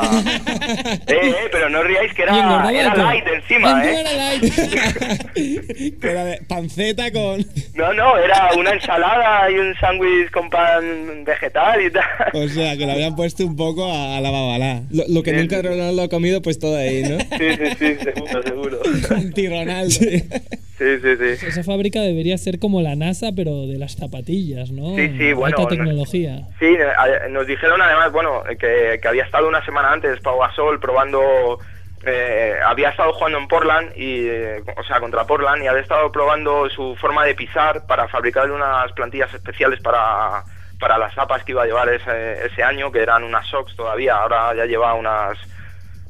[1.06, 4.00] eh, eh, pero no os riáis que era, era light encima, ¿eh?
[4.00, 6.04] Era light.
[6.04, 7.44] era de panceta con.
[7.74, 12.04] No, no, era una ensalada y un sándwich con pan vegetal y tal.
[12.32, 14.82] O sea, que le habían puesto un poco a, la babalá.
[14.90, 15.62] Lo, lo que Sí, nunca.
[15.62, 17.18] Ronaldo ha comido, pues todo ahí, ¿no?
[17.18, 18.80] Sí, sí, sí, seguro, seguro.
[19.10, 19.90] Anti-Ronaldo.
[19.90, 21.46] Sí, sí, sí.
[21.46, 24.94] Esa fábrica debería ser como la NASA, pero de las zapatillas, ¿no?
[24.96, 26.46] Sí, sí, bueno, Alta tecnología.
[26.58, 30.78] Sí, eh, nos dijeron además, bueno, que, que había estado una semana antes Pau Gasol
[30.80, 31.58] probando,
[32.06, 36.10] eh, había estado jugando en Portland, y, eh, o sea, contra Portland, y había estado
[36.12, 40.44] probando su forma de pisar para fabricar unas plantillas especiales para,
[40.78, 44.14] para las zapas que iba a llevar ese, ese año, que eran unas socks todavía,
[44.16, 45.38] ahora ya lleva unas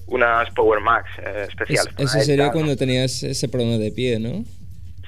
[0.08, 1.92] unas Power Max eh, Es- especiales.
[1.94, 4.44] para eso sería cuando tenías ese problema de pie, ¿no?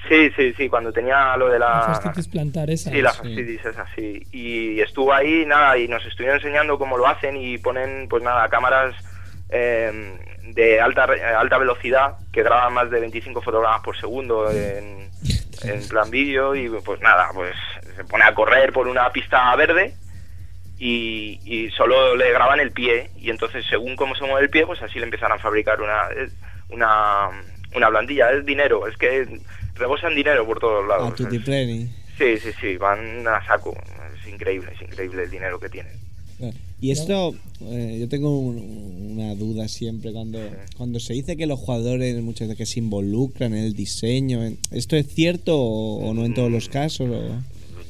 [0.09, 2.13] Sí, sí, sí, cuando tenía lo de La la...
[2.31, 2.89] plantar esa.
[2.89, 3.17] Sí, la sí.
[3.17, 4.27] fastidies es así.
[4.31, 8.49] Y estuvo ahí, nada, y nos estuvieron enseñando cómo lo hacen y ponen, pues nada,
[8.49, 8.95] cámaras
[9.49, 11.07] eh, de alta
[11.37, 15.09] alta velocidad que graban más de 25 fotogramas por segundo en,
[15.63, 17.53] en plan vídeo y pues nada, pues
[17.95, 19.93] se pone a correr por una pista verde
[20.79, 24.65] y, y solo le graban el pie y entonces según cómo se mueve el pie,
[24.65, 26.09] pues así le empiezan a fabricar una
[26.69, 27.29] una,
[27.75, 28.31] una blandilla.
[28.31, 29.27] Es dinero, es que
[29.79, 31.15] rebosan dinero por todos A lados.
[31.15, 31.89] tutti Es- pleni.
[32.17, 33.75] Sí, sí, sí, van a saco.
[34.21, 35.93] Es increíble, es increíble el dinero que tienen.
[36.81, 40.39] Y esto, eh, yo tengo un- una duda siempre cuando,
[40.77, 44.39] cuando se dice que los jugadores muchas veces que se involucran en el diseño.
[44.71, 47.09] ¿Esto es cierto o, o no en todos los casos?
[47.09, 47.41] o?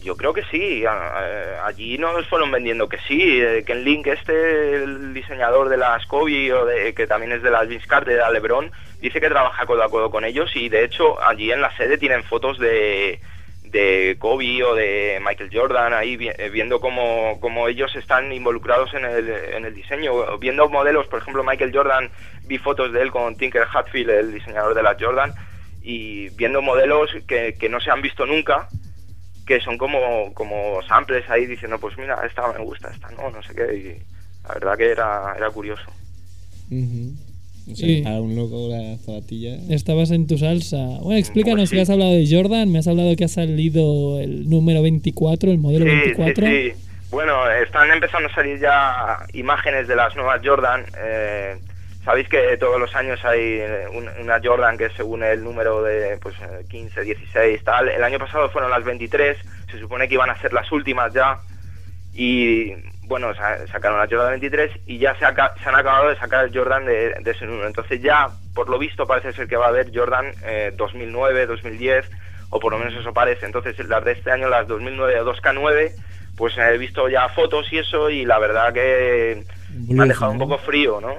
[0.04, 0.86] Yo creo que sí.
[0.86, 3.20] a- a- Allí nos fueron vendiendo que sí.
[3.22, 7.44] eh, Que en Link, este, el diseñador de las Kobe, o de, que también es
[7.44, 8.72] de las Vince de LeBron,
[9.02, 11.98] dice que trabaja codo a codo con ellos y de hecho allí en la sede
[11.98, 13.20] tienen fotos de,
[13.64, 19.06] de Kobe o de Michael Jordan ahí eh, viendo cómo, cómo ellos están involucrados en
[19.06, 22.10] el, en el diseño, viendo modelos, por ejemplo Michael Jordan,
[22.46, 25.34] vi fotos de él con Tinker Hatfield, el diseñador de las Jordan,
[25.82, 28.68] y viendo modelos que, que no se han visto nunca,
[29.50, 33.42] que son como, como samples ahí diciendo, pues mira, esta me gusta, esta no, no
[33.42, 33.76] sé qué.
[33.76, 35.92] Y la verdad que era, era curioso.
[36.70, 37.29] Ujú.
[37.72, 38.02] O sea, Sí.
[38.02, 39.56] para un loco la zapatilla.
[39.70, 40.78] Estabas en tu salsa.
[41.02, 41.76] Bueno, explícanos Pues sí.
[41.76, 45.58] que has hablado de Jordan, me has hablado que ha salido el número 24, el
[45.58, 46.48] modelo Sí, 24.
[46.48, 46.74] sí, sí.
[47.12, 50.86] Bueno, están empezando a salir ya imágenes de las nuevas Jordan.
[51.04, 51.56] Eh,
[52.06, 55.84] Sabéis que todos los años hay eh, un- una Jordan que es según el número
[55.84, 57.90] de pues, eh, 15, 16, tal.
[57.90, 59.38] El año pasado fueron las 23,
[59.70, 61.38] se supone que iban a ser las últimas ya.
[62.16, 62.72] Y
[63.10, 66.56] bueno, sa- sacaron la Jordan 23 y ya se, se han acabado de sacar el
[66.58, 67.68] Jordan de, de ese número.
[67.68, 72.10] Entonces ya, por lo visto, parece ser que va a haber Jordan eh, 2009, 2010,
[72.52, 73.46] o por lo menos eso parece.
[73.48, 75.92] Entonces las de este año, las 2009 o 2K9,
[76.38, 79.44] pues he visto ya fotos y eso y la verdad que
[79.96, 81.14] me han dejado un poco frío, ¿no?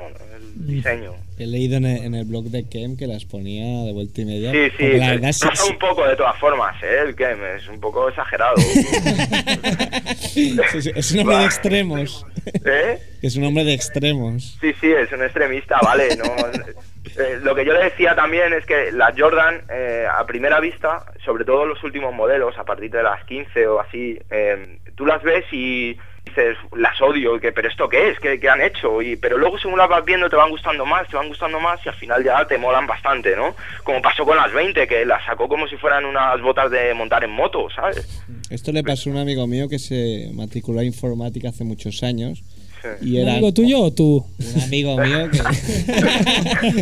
[0.66, 1.14] Diseño.
[1.38, 4.24] He leído en el, en el blog de Kem que las ponía de vuelta y
[4.26, 4.52] media.
[4.52, 6.98] Sí, sí, la verdad sí- pasa un poco de todas formas, ¿eh?
[7.06, 7.24] El que
[7.56, 8.56] es un poco exagerado.
[10.16, 12.26] sí, sí, es un hombre de extremos.
[12.64, 12.98] ¿Eh?
[13.22, 14.58] Es un hombre de extremos.
[14.60, 16.16] Sí, sí, es un extremista, vale.
[16.16, 16.24] No,
[17.16, 21.04] Eh, lo que yo le decía también es que la Jordan, eh, a primera vista,
[21.24, 25.22] sobre todo los últimos modelos, a partir de las 15 o así, eh, tú las
[25.22, 28.20] ves y dices, las odio, que, pero ¿esto qué es?
[28.20, 29.02] ¿Qué, qué han hecho?
[29.02, 31.80] Y, pero luego según las vas viendo te van gustando más, te van gustando más
[31.84, 33.54] y al final ya te molan bastante, ¿no?
[33.84, 37.24] Como pasó con las 20, que las sacó como si fueran unas botas de montar
[37.24, 38.22] en moto, ¿sabes?
[38.50, 42.42] Esto le pasó a un amigo mío que se matriculó a informática hace muchos años.
[43.02, 44.24] Y ¿Un era amigo tuyo o tú?
[44.54, 45.38] un amigo mío que...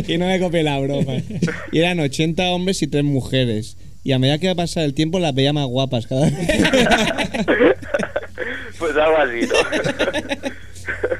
[0.13, 1.13] y no me copie la broma.
[1.71, 3.77] Y eran 80 hombres y 3 mujeres.
[4.03, 6.33] Y a medida que iba a pasar el tiempo las veía más guapas cada vez.
[8.79, 10.49] pues algo así, ¿no?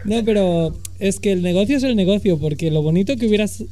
[0.06, 3.64] No, pero es que el negocio es el negocio, porque lo bonito que hubieras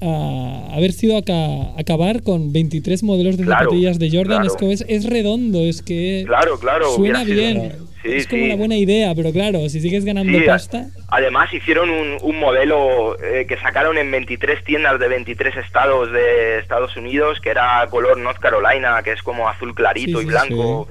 [0.00, 4.46] ah, haber sido aca- acabar con 23 modelos de Claro, zapatillas de Jordan claro.
[4.46, 7.72] es que es, es redondo, es que Claro, claro, suena sido- bien.
[8.02, 8.46] Sí, es como sí.
[8.48, 13.16] una buena idea, pero claro, si sigues ganando Sí, pasta, Además hicieron un, un modelo
[13.22, 18.18] eh, que sacaron en 23 tiendas de 23 estados de Estados Unidos, que era color
[18.18, 20.86] North Carolina, que es como azul clarito y blanco.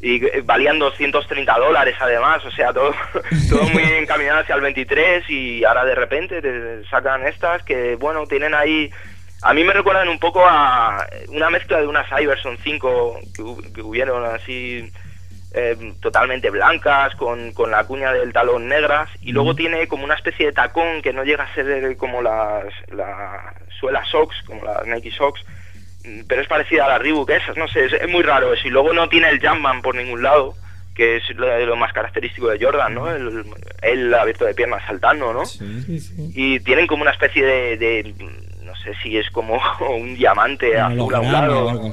[0.00, 2.94] Y eh, valían 230 dólares además, o sea, todo,
[3.50, 8.26] todo muy encaminado hacia el 23 y ahora de repente te sacan estas que, bueno,
[8.26, 8.90] tienen ahí...
[9.42, 13.82] A mí me recuerdan un poco a una mezcla de unas Iverson 5 que, que
[13.82, 14.90] hubieron así
[15.54, 20.14] eh, totalmente blancas, con, con la cuña del talón negras, y luego tiene como una
[20.14, 24.86] especie de tacón que no llega a ser como las, la suela socks, como las
[24.86, 25.42] Nike socks,
[26.26, 28.70] pero es parecida a la Reebok esas, no sé, es, es muy raro eso, y
[28.70, 30.54] luego no tiene el Jumpman por ningún lado,
[30.94, 33.10] que es lo, lo más característico de Jordan, ¿no?
[33.10, 33.44] El,
[33.82, 35.44] el abierto de piernas saltando, ¿no?
[35.46, 36.32] sí, sí.
[36.34, 38.14] Y tienen como una especie de, de,
[38.64, 41.92] no sé si es como un diamante Un azul a un lado algo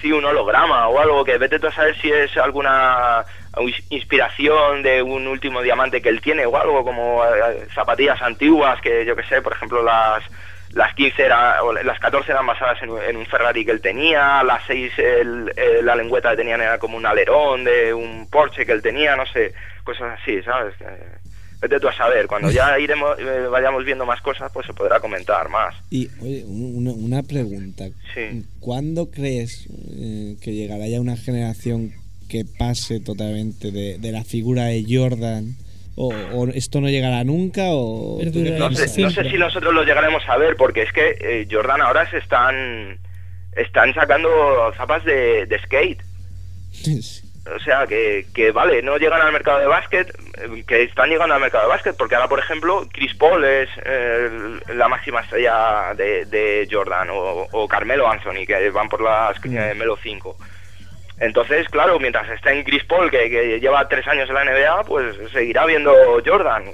[0.00, 3.22] sí, un holograma o algo, que vete tú a saber si es alguna
[3.56, 8.80] ins- inspiración de un último diamante que él tiene o algo, como eh, zapatillas antiguas
[8.80, 10.22] que yo que sé, por ejemplo las
[10.72, 13.80] las 15 era, o las 14 eran basadas en, un- en un Ferrari que él
[13.80, 18.28] tenía, las 6 el- eh, la lengüeta que tenían era como un alerón de un
[18.30, 19.52] Porsche que él tenía, no sé,
[19.84, 20.74] cosas así, ¿sabes?
[20.80, 21.16] Eh,
[21.62, 24.98] Vete tú a saber, cuando ya iremos, eh, vayamos viendo más cosas, pues se podrá
[24.98, 25.74] comentar más.
[25.90, 27.84] Y, oye, un- una, una pregunta.
[28.14, 28.46] Sí.
[28.60, 31.92] ¿Cuándo crees eh, que llegará ya una generación
[32.30, 35.56] que pase totalmente de, de la figura de Jordan?
[36.02, 37.64] ¿O, o esto no llegará nunca?
[37.66, 40.82] O, ¿tú qué Perdurará No sé, no sé si nosotros lo llegaremos a ver, porque
[40.82, 42.98] es que eh, Jordan ahora se están
[43.54, 44.30] están sacando
[44.78, 46.02] zapas de, de skate.
[47.56, 50.14] O sea, que, que vale, no llegan al mercado de básquet,
[50.66, 54.60] que están llegando al mercado de básquet, porque ahora, por ejemplo, Chris Paul es eh,
[54.74, 59.74] la máxima estrella de, de Jordan, o, o Carmelo Anthony, que van por las eh,
[59.74, 60.36] Melo 5.
[61.20, 64.84] Entonces, claro, mientras esté en Chris Paul, que, que lleva tres años en la NBA,
[64.84, 65.92] pues seguirá viendo
[66.24, 66.64] Jordan,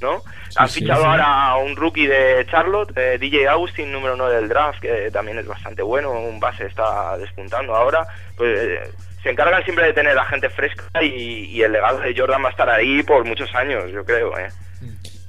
[0.00, 0.22] ¿no?
[0.56, 1.06] Han sí, fichado sí.
[1.06, 5.38] ahora a un rookie de Charlotte, eh, DJ Austin, número 9 del draft, que también
[5.38, 8.06] es bastante bueno, un base está despuntando ahora.
[8.36, 8.90] Pues eh,
[9.22, 12.48] se encargan siempre de tener a gente fresca y, y el legado de Jordan va
[12.48, 14.48] a estar ahí por muchos años, yo creo, ¿eh?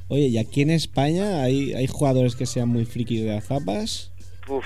[0.08, 4.14] Oye, ¿y aquí en España hay, hay jugadores que sean muy frikis de las zapas?
[4.48, 4.66] Uf,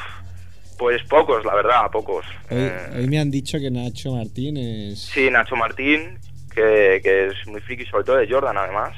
[0.82, 2.26] pues pocos, la verdad, pocos.
[2.50, 5.00] Hoy, Eh, hoy me han dicho que Nacho Martín es...
[5.00, 6.18] sí, Nacho Martín,
[6.52, 8.98] que, que es muy friki, sobre todo de Jordan, además.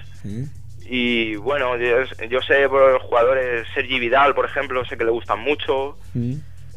[0.85, 1.97] Y bueno, yo,
[2.29, 5.97] yo sé por los jugadores, Sergi Vidal, por ejemplo, sé que le gustan mucho.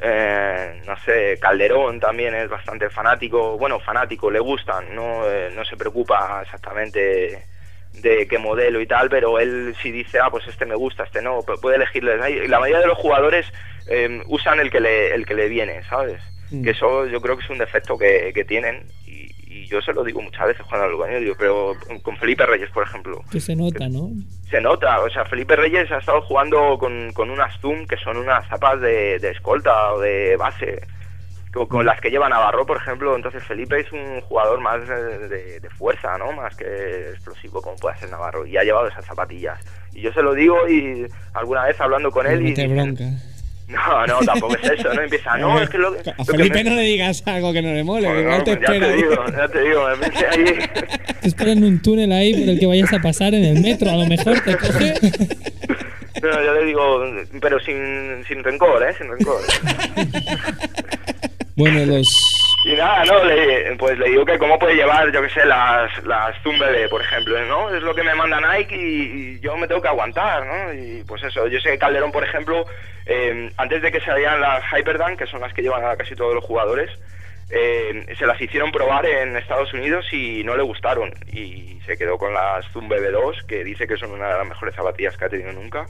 [0.03, 3.57] Eh, no sé, Calderón también es bastante fanático.
[3.57, 7.47] Bueno, fanático, le gustan, no, Eh, no se preocupa exactamente
[8.03, 11.23] de qué modelo y tal, pero él si dice, ah, pues este me gusta, este
[11.23, 12.21] no, pu- puede elegirles.
[12.21, 13.47] Hay- La mayoría de los jugadores
[13.89, 16.21] eh, usan el que le, el que le viene, ¿sabes?
[16.51, 16.63] Mm.
[16.63, 19.93] Que eso yo creo que es un defecto que, que tienen y, y yo se
[19.93, 23.41] lo digo muchas veces cuando lo baño, digo, pero con Felipe Reyes, por ejemplo, Que
[23.41, 24.11] se nota, ¿no?
[24.51, 28.17] se nota, o sea, Felipe Reyes ha estado jugando con, con unas Zoom que son
[28.19, 30.81] unas zapas de, de escolta o de base,
[31.57, 33.17] con, con las que lleva Navarro, por ejemplo.
[33.17, 36.33] Entonces, Felipe es un jugador más de, fuerza, ¿no?
[36.33, 39.59] Más que explosivo, como puede ser Navarro, y ha llevado esas zapatillas.
[39.93, 42.55] Y yo se lo digo y alguna vez hablando con él y.
[43.69, 45.03] No, no, tampoco es eso, ¿no?
[45.03, 47.73] Empieza, no, es que lo, A que Felipe me- no le digas algo que no
[47.73, 50.45] le mole, Bueno, igual te pues ya te digo, ya te digo, me mete ahí.
[51.21, 53.91] Te esperan un túnel ahí por el que vayas a pasar en el metro.
[53.91, 54.95] A lo mejor te coge.
[56.23, 57.05] No, yo le digo,
[57.43, 58.95] pero sin, sin rencor, ¿eh?
[58.97, 59.39] Sin rencor.
[61.57, 62.07] Bueno, los.
[62.65, 65.91] Y nada, no, le, pues le digo que cómo puede llevar, yo que sé, las,
[66.05, 67.75] las BB, por ejemplo, ¿no?
[67.75, 70.75] Es lo que me manda Nike y, y yo me tengo que aguantar, ¿no?
[70.75, 72.67] Y pues eso, yo sé que Calderón, por ejemplo,
[73.07, 76.35] eh, antes de que salieran las Hyperdunk, que son las que llevan a casi todos
[76.35, 76.91] los jugadores,
[77.51, 81.15] eh, se las hicieron probar en Estados Unidos y no le gustaron.
[81.33, 84.75] Y se quedó con las Zoom BB2, que dice que son una de las mejores
[84.75, 85.87] zapatillas que ha tenido nunca.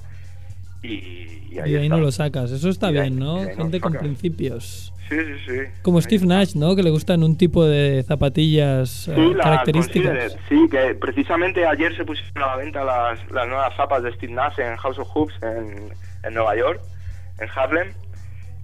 [0.87, 1.97] Y, y ahí, Y ahí está.
[1.97, 2.51] no lo sacas.
[2.51, 3.39] Eso está bien, ¿no?
[3.39, 4.93] ahí Gente con principios.
[5.09, 5.59] Sí, sí, sí.
[5.83, 6.27] Como Steve.
[6.27, 6.75] Nash, ¿no?
[6.75, 10.11] Que le gustan un tipo de zapatillas eh, la características.
[10.11, 14.13] Considered, sí, que precisamente ayer se pusieron a la venta las, las nuevas zapas de
[14.15, 15.91] Steve Nash en House of Hoops en,
[16.25, 16.81] en Nueva York,
[17.39, 17.93] en Harlem.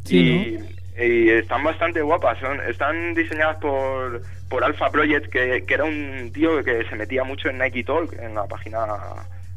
[0.04, 0.58] Sí,
[0.98, 2.36] y, y están bastante guapas.
[2.40, 7.22] Son, están diseñadas por, por Alpha Project, que, que era un tío que se metía
[7.22, 8.80] mucho en Nike Talk, en la página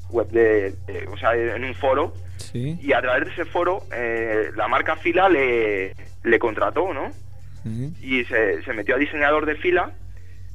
[0.09, 2.13] web de, de- o sea, en un foro.
[2.37, 2.77] Sí.
[2.81, 5.93] Y a través de ese foro, eh, la marca Fila le,
[6.23, 7.11] le contrató, ¿no?
[8.01, 9.91] Y se, se metió a diseñador de fila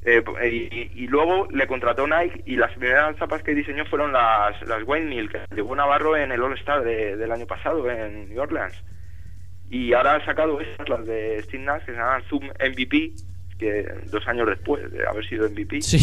[0.05, 4.63] eh, y, y luego le contrató Nike y las primeras zapas que diseñó fueron las,
[4.69, 8.29] las Wayne Mill que llevó Navarro en el All Star de- del año pasado en
[8.29, 8.75] New Orleans
[9.69, 13.13] y ahora han sacado estas las de Steve Nash que se llaman Zoom MVP
[13.61, 15.99] que dos años después de haber sido MVP Sí,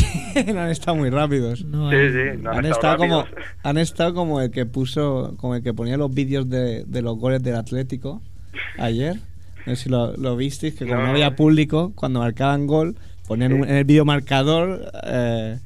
[0.54, 1.66] no han estado muy rápidos.
[1.66, 3.46] No, sí, sí, no Han estado, como, rápidos.
[3.64, 7.18] han estado como el que puso, como el que ponía los vídeos de, de los
[7.18, 8.22] goles del Atlético
[8.78, 9.16] ayer.
[9.66, 11.12] No sé si lo, lo visteis, que como no, No.
[11.12, 12.96] había público, cuando marcaban gol,
[13.28, 15.58] ponían un- en el vídeo marcador eh,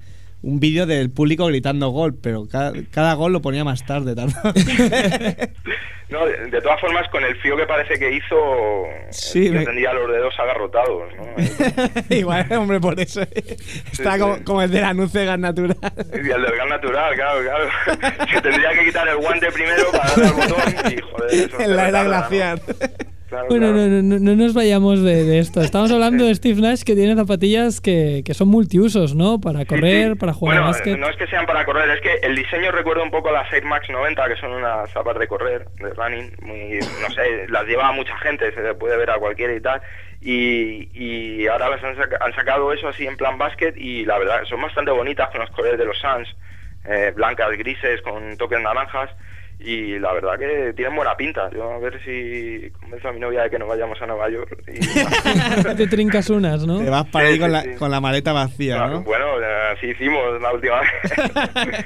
[0.41, 4.15] un vídeo del público gritando gol, pero cada, cada gol lo ponía más tarde.
[6.11, 8.35] No, de, todas formas con el fío que parece que hizo
[9.11, 11.23] Sí, yo me- tendría los dedos agarrotados ¿no?
[12.15, 13.21] Igual, hombre, por eso.
[13.21, 14.43] Está como, sí.
[14.43, 15.77] como el del anuncio de gas natural.
[16.13, 17.69] Y el del gas natural, claro, claro.
[18.29, 21.33] Se tendría que quitar el guante primero para darle al botón y joder.
[21.33, 22.61] eso en la era retarda, ¿no?
[23.31, 23.87] Claro, Bueno, claro.
[23.89, 25.61] no, no, no, no nos vayamos de, de esto.
[25.61, 29.39] Estamos hablando de Steve Nash que tiene zapatillas que, que son multiusos, ¿no?
[29.39, 30.15] Para correr, sí.
[30.19, 30.97] para jugar bueno, a básquet.
[30.99, 33.51] No es que sean para correr, es que el diseño recuerda un poco a las
[33.53, 37.65] Air Max 90, que son unas zapas de correr, de running, muy, no sé, las
[37.65, 39.81] lleva mucha gente, se le puede ver a cualquiera y tal.
[40.19, 44.19] Y, y ahora las han, saca- han sacado eso así en plan básquet y la
[44.19, 46.27] verdad son bastante bonitas con los colores de los Suns,
[46.85, 49.09] eh, blancas, grises, con toques naranjas.
[49.63, 51.49] Y la verdad que tienen buena pinta.
[51.51, 54.57] Yo a ver si convenzo a mi novia de que nos vayamos a Nueva York.
[54.67, 55.75] Y...
[55.75, 56.79] Te trincas unas, ¿no?
[56.79, 57.75] Te vas para ahí Sí, con, sí, la, sí.
[57.77, 59.01] con la maleta vacía, Claro, ¿no?
[59.03, 59.25] Bueno,
[59.73, 61.85] así hicimos la última vez.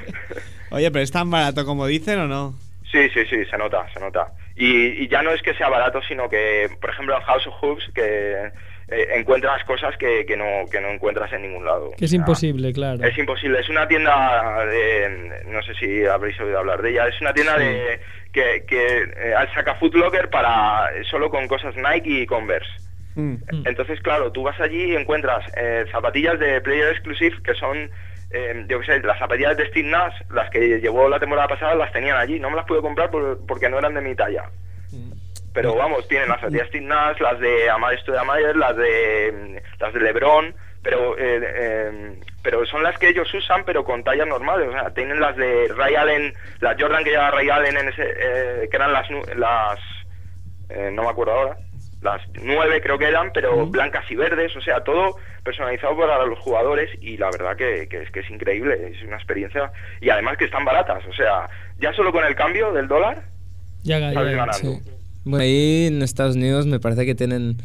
[0.70, 2.54] Oye, pero es tan barato como dicen o no?
[2.90, 4.28] Sí, sí, sí, se nota, se nota.
[4.56, 7.90] Y, y ya no es que sea barato, sino que, por ejemplo, House of Hoops,
[7.94, 8.50] que
[8.88, 11.90] eh, encuentras cosas que, que, no, que no encuentras en ningún lado.
[11.98, 13.04] Que es O sea, imposible, claro.
[13.04, 13.60] Es imposible.
[13.60, 15.42] Es una tienda de.
[15.46, 17.08] No sé si habréis oído hablar de ella.
[17.08, 18.00] Es una tienda de
[18.32, 22.70] que, que eh, saca Foot Locker para, solo con cosas Nike y Converse.
[23.16, 23.32] Mm.
[23.50, 23.66] Mm.
[23.66, 27.90] Entonces, claro, tú vas allí y encuentras eh, zapatillas de Player Exclusive que son,
[28.30, 31.74] eh, yo qué sé, las zapatillas de Steve Nash, las que llevó la temporada pasada,
[31.74, 32.38] las tenían allí.
[32.38, 34.44] No me las pude comprar por- porque no eran de mi talla.
[35.56, 39.94] Pero vamos, tienen las zapatillas Steve Nash, las de Amade Stoudemire, las de mm, las
[39.94, 44.68] de LeBron, pero eh, eh, pero son las que ellos usan, pero con tallas normales.
[44.68, 48.02] O sea, tienen las de Ray Allen, las Jordan que lleva Ray Allen en ese,
[48.04, 49.80] eh, que eran las las
[50.68, 51.56] eh, no me acuerdo ahora,
[52.02, 56.38] las nueve creo que eran, pero blancas y verdes, o sea, todo personalizado para los
[56.40, 60.36] jugadores y la verdad que, que es que es increíble, es una experiencia y además
[60.36, 61.48] que están baratas, o sea,
[61.78, 63.22] ya solo con el cambio del dólar
[63.84, 64.36] Ya, ya, sales ya.
[64.36, 64.58] ganando.
[64.58, 64.95] Sí.
[65.26, 67.56] Bueno, ahí en Estados Unidos me parece que tienen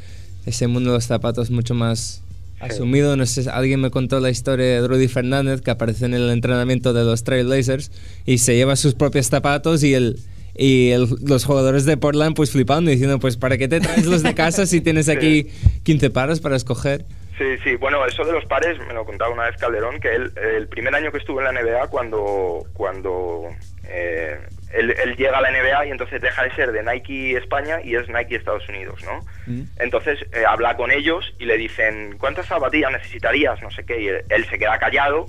[0.45, 2.22] ese mundo de los zapatos mucho más
[2.59, 3.16] asumido.
[3.16, 6.91] No sé, alguien me contó la historia de Rudy Fernández que aparece en el entrenamiento
[6.93, 7.91] de los Trailblazers
[8.26, 10.20] y se lleva sus propios zapatos y el
[10.53, 14.22] y el- los jugadores de Portland pues flipando diciendo pues para qué te traes los
[14.22, 15.47] de casa si tienes aquí
[15.84, 17.05] 15 pares para escoger.
[17.38, 20.32] Sí, sí, bueno, eso de los pares me lo contaba una vez Calderón, que él,
[20.57, 23.43] el primer año que estuvo en la NBA, cuando, cuando
[23.86, 24.38] eh,
[24.74, 27.95] él, él llega a la NBA y entonces deja de ser de Nike España y
[27.95, 29.26] es Nike Estados Unidos, ¿no?
[29.45, 29.63] Mm.
[29.78, 33.61] Entonces eh, habla con ellos y le dicen, ¿cuántas zapatillas necesitarías?
[33.61, 35.28] No sé qué, y él, él se queda callado,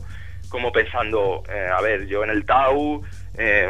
[0.48, 3.02] como pensando, eh, a ver, yo en el Tau
[3.38, 3.68] eh,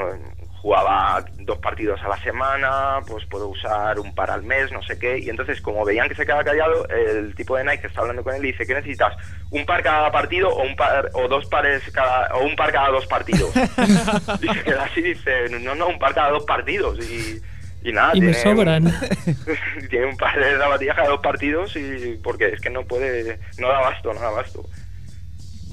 [0.63, 4.97] jugaba dos partidos a la semana, pues puedo usar un par al mes, no sé
[4.97, 8.01] qué, y entonces como veían que se queda callado, el tipo de Nike que está
[8.03, 9.15] hablando con él y dice, ¿qué necesitas?
[9.51, 12.91] ¿Un par cada partido o un par o dos pares cada o un par cada
[12.91, 13.51] dos partidos?
[14.41, 17.41] y se queda así y dice, no, no, un par cada dos partidos y
[17.85, 18.85] y nada, Y me tiene un- sobran.
[19.91, 23.67] tiene un par de zapatillas cada dos partidos y porque es que no puede, no
[23.67, 24.65] da abasto, no da abasto.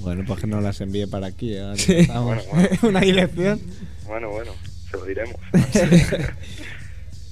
[0.00, 1.54] Bueno, pues que no las envíe para aquí.
[1.56, 1.72] ¿eh?
[1.76, 1.98] Sí.
[1.98, 2.68] Estamos- Bueno, bueno.
[2.82, 3.60] Una dirección.
[4.06, 4.50] Bueno, bueno,
[4.90, 5.36] se lo diremos.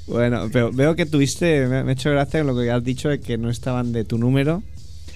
[0.07, 3.21] Bueno, pero veo que tuviste, me me ha hecho gracia lo que has dicho de
[3.21, 4.63] que no estaban de tu número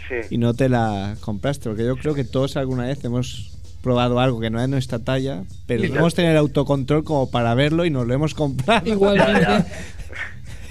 [0.09, 0.17] Sí.
[0.35, 4.39] y no te la compraste, porque yo creo que todos alguna vez hemos probado algo
[4.41, 7.91] que no es nuestra talla, pero no hemos tenido el autocontrol como para verlo y
[7.91, 8.87] nos lo hemos comprado.
[8.87, 9.65] Igualmente.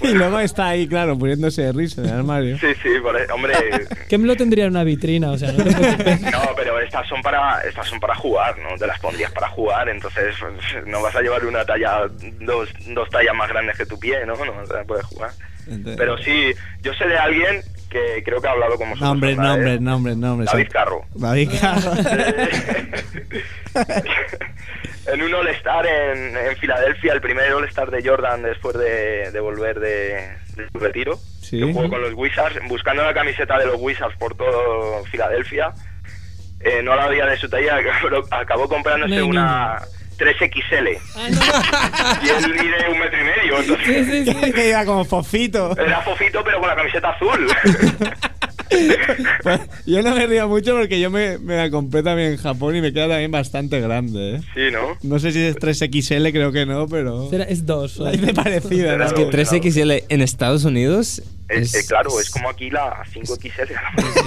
[0.10, 2.58] y luego está ahí, claro, poniéndose de risa en el armario.
[2.58, 3.54] Sí, sí, por ahí- hombre,
[4.08, 5.30] ¿Qué me lo tendría en una vitrina?
[5.30, 6.20] O sea, no te preocupes.
[6.32, 8.76] no, pero estas son para estas son para jugar, ¿no?
[8.78, 12.02] Te las pondrías para jugar, entonces pues, no vas a llevar una talla
[12.40, 14.34] dos, dos tallas más grandes que tu pie, ¿no?
[14.34, 15.30] No te la puedes jugar.
[15.66, 17.62] Entonces- Pero sí, yo sé de alguien
[17.92, 19.08] que creo que ha hablado con vosotros.
[19.10, 19.80] Nombres, vez.
[19.80, 20.50] nombres, nombres.
[20.50, 21.02] David Carro.
[21.14, 21.92] David Carro.
[25.06, 29.78] en un All-Star en, en Filadelfia, el primer All-Star de Jordan después de, de volver
[29.78, 31.18] de, de su retiro.
[31.40, 31.58] Sí.
[31.60, 35.72] que jugó con los Wizards, buscando la camiseta de los Wizards por todo Filadelfia.
[36.60, 39.78] Eh, no la había de su talla, pero acabó comprándose No, una
[40.24, 40.98] 3XL.
[42.24, 44.52] y él mide un metro y medio, entonces Sí, sí, sí.
[44.52, 45.76] que iba como fofito.
[45.78, 47.48] era fofito pero con la camiseta azul.
[49.42, 52.74] Pues, yo no me río mucho porque yo me, me la compré también en Japón
[52.74, 54.40] y me queda también bastante grande, ¿eh?
[54.54, 54.96] sí, ¿no?
[55.02, 57.28] No sé si es 3XL, creo que no, pero...
[57.28, 57.96] Será- Es dos.
[57.98, 59.04] La hice parecida, ¿no?
[59.04, 63.70] Es Que 3XL en Estados Unidos Es- eh, claro, es como aquí la 5XL.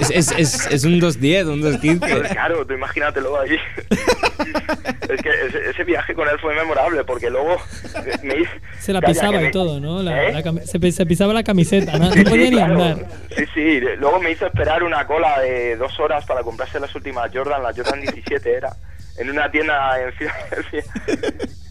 [0.00, 2.28] es, es, es, es un 210, un 215.
[2.34, 3.56] Claro, tú imagínatelo ahí.
[5.08, 7.56] es que ese, ese viaje con él fue memorable porque luego
[8.22, 8.50] me hizo-
[8.80, 10.02] Se la pisaba y me- todo, ¿no?
[10.02, 10.32] La- ¿Eh?
[10.32, 12.12] la se, pi- se pisaba la camiseta, ¿no?
[12.12, 12.72] Sí, No podía sí, ni claro.
[12.82, 13.06] andar.
[13.36, 13.80] Sí, sí.
[13.98, 17.76] Luego me hizo esperar una cola de dos horas para comprarse las últimas Jordan, las
[17.76, 18.70] Jordan 17 era.
[19.18, 20.84] En una tienda en Filadelfia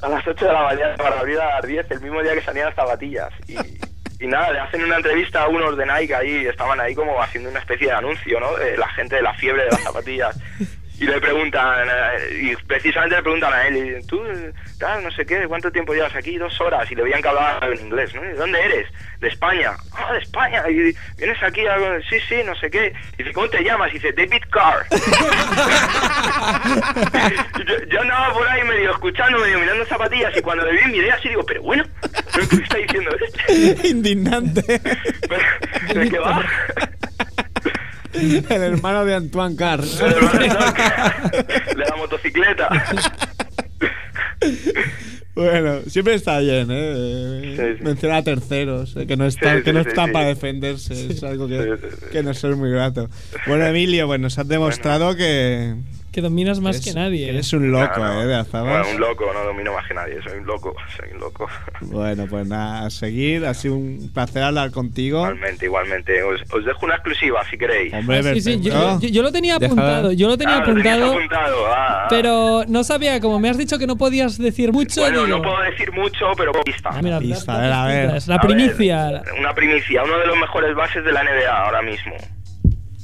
[0.02, 2.42] a las 8 de la mañana para abrir a las 10, el mismo día que
[2.42, 3.30] salían las zapatillas.
[3.48, 3.54] Y,
[4.20, 7.50] y nada, le hacen una entrevista a unos de Nike ahí, estaban ahí como haciendo
[7.50, 8.56] una especie de anuncio, ¿no?
[8.56, 10.40] De la gente de la fiebre de las zapatillas.
[11.00, 14.22] Y le preguntan, eh, y precisamente le preguntan a él, y, tú,
[14.80, 16.38] tal, no sé qué, ¿cuánto tiempo llevas aquí?
[16.38, 16.90] Dos horas.
[16.90, 18.24] Y le veían que hablaba en inglés, ¿no?
[18.24, 18.88] ¿Y ¿De dónde eres?
[19.20, 19.74] De España.
[19.94, 20.64] Ah, de España.
[20.70, 21.76] Y vienes aquí a...
[22.10, 22.94] Sí, sí, no sé qué.
[23.18, 23.92] Y dice, ¿cómo te llamas?
[23.92, 24.86] Y dice, David Carr.
[27.66, 30.98] Yo, yo andaba por ahí medio escuchando, medio mirando zapatillas, y cuando le vi mi
[30.98, 31.84] idea así digo, pero bueno,
[32.34, 33.88] ¿pero ¿qué está diciendo este?
[33.88, 34.82] Indignante.
[35.28, 36.44] Pero, ¿De qué va?
[38.50, 39.82] el hermano de Antoine Carr.
[39.82, 40.10] De
[41.76, 42.70] la motocicleta.
[45.36, 47.56] Bueno, siempre está bien, ¿eh?
[47.58, 47.84] Sí, sí.
[47.84, 50.12] Mencionar a terceros, eh, que no está, Sí, que no sí, está sí.
[50.12, 51.08] para defenderse.
[51.12, 51.78] Es algo que,
[52.10, 53.10] que nos es muy grato.
[53.46, 55.76] Bueno, Emilio, pues nos has demostrado que,
[56.16, 57.28] Que dominas más eres, que nadie.
[57.28, 58.22] eres un loco, No, no.
[58.22, 58.26] ¿eh?
[58.28, 58.86] De Azabas.
[58.86, 61.46] Bueno, un loco, no domino más que nadie, soy un loco, soy un loco.
[61.82, 63.46] Bueno, pues nada, a seguir.
[63.46, 65.18] Ha sido un placer hablar contigo.
[65.20, 66.24] Igualmente, igualmente.
[66.24, 67.94] Os, os dejo una exclusiva si queréis.
[67.94, 69.00] Hombre, Ah, sí, sí, yo, perfecto.
[69.02, 72.08] yo- yo lo tenía apuntado, yo lo tenía Ah, lo apuntado, ah, ah.
[72.10, 75.44] pero no sabía, como me has dicho que no podías decir mucho, Bueno, digo, no
[75.44, 76.92] puedo decir mucho, pero pista.
[76.94, 78.14] ah, mira, Pista, da- a ver, a.
[78.28, 79.22] La ver, primicia.
[79.38, 82.16] una primicia, uno de los mejores bases de la NBA ahora mismo.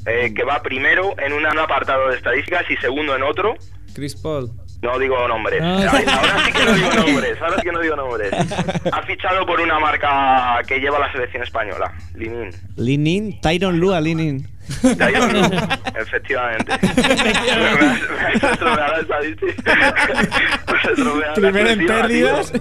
[0.06, 3.56] Eh, que va primero en un apartado de estadísticas y segundo en otro.
[3.94, 4.50] Chris Paul.
[4.82, 5.62] No digo nombres.
[5.62, 5.76] Ah.
[5.76, 5.92] Ahora,
[6.46, 7.40] sí que no digo nombres.
[7.42, 8.34] Ahora sí que no digo nombres.
[8.92, 12.50] Ha fichado por una marca que lleva la selección española, Linin.
[12.78, 14.48] Linin, Tyron Lua, Linin.
[14.98, 15.50] Tyron Lue,
[16.02, 16.80] Efectivamente.
[21.36, 22.52] Primero en pérdidas.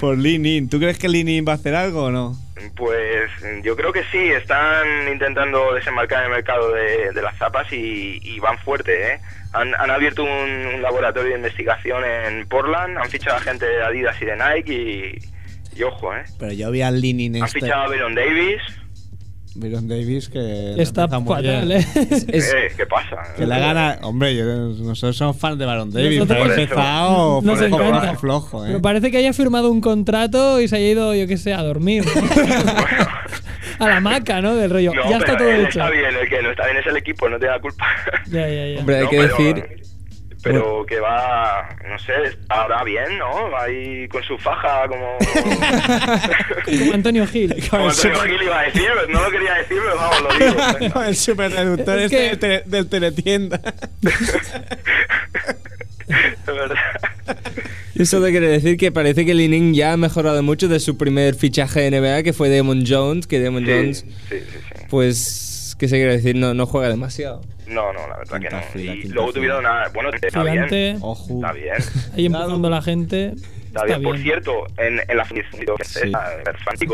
[0.00, 0.68] Por Linin.
[0.68, 2.36] ¿Tú crees que Linin va a hacer algo o no?
[2.76, 3.30] Pues
[3.62, 8.38] yo creo que sí, están intentando desembarcar el mercado de, de las zapas y, y
[8.40, 9.20] van fuerte, ¿eh?
[9.52, 10.30] Han, han abierto un,
[10.74, 14.72] un laboratorio de investigación en Portland, han fichado a gente de Adidas y de Nike
[14.72, 16.22] y, y ojo, ¿eh?
[16.38, 17.60] Pero yo vi al Linin Han este.
[17.60, 18.62] fichado a Byron Davis.
[19.54, 20.74] Byron Davis que.
[20.80, 21.72] Está fatal, bien.
[21.72, 21.86] ¿eh?
[22.28, 23.16] Es- Eh, ¿Qué pasa?
[23.36, 23.98] Que la gana.
[24.02, 26.18] Hombre, yo- nosotros somos fans de Baron Davis.
[26.20, 28.00] Nosotros- pero empezado Nos flojo, encanta.
[28.00, 28.68] flojo, flojo, ¿eh?
[28.68, 31.62] Pero parece que haya firmado un contrato y se haya ido, yo qué sé, a
[31.62, 32.04] dormir.
[33.78, 34.54] a la maca, ¿no?
[34.54, 34.92] Del rollo.
[34.94, 35.80] No, ya está pero todo él hecho.
[35.80, 37.86] Está bien, el que no está bien es el equipo, no tiene la culpa.
[38.30, 38.80] Ya, ya, ya.
[38.80, 39.82] Hombre, hay No, que pero- decir
[40.42, 42.12] pero que va, no sé,
[42.48, 43.56] ahora bien, ¿no?
[43.56, 45.16] Ahí con su faja como...
[46.78, 47.54] Como Antonio Gil.
[47.70, 50.92] como Antonio Gil iba a decir, no lo quería decir, pero vamos, lo digo.
[50.94, 53.60] Con el super reductor Es este que- del, tele- del teletienda.
[56.08, 56.76] Es verdad.
[57.94, 61.34] Yo solo quiero decir que parece que Lining ya ha mejorado mucho de su primer
[61.34, 64.84] fichaje de NBA, que fue Damon Jones, que Damon Sí, Jones, sí, sí, sí.
[64.90, 66.34] pues, ¿qué se quiere decir?
[66.36, 67.42] No, no juega demasiado.
[67.72, 68.60] No, no, la verdad que no.
[68.62, 69.34] fila, Y luego fila.
[69.34, 69.88] tuvieron a...
[69.94, 70.74] Bueno, está Gigante.
[70.76, 70.98] bien.
[71.00, 71.34] Ojo.
[71.34, 71.74] Está bien.
[72.16, 73.32] Ahí empujando a la gente.
[73.66, 74.02] Está bien.
[74.02, 76.12] Por cierto, en, en la fundición Sí.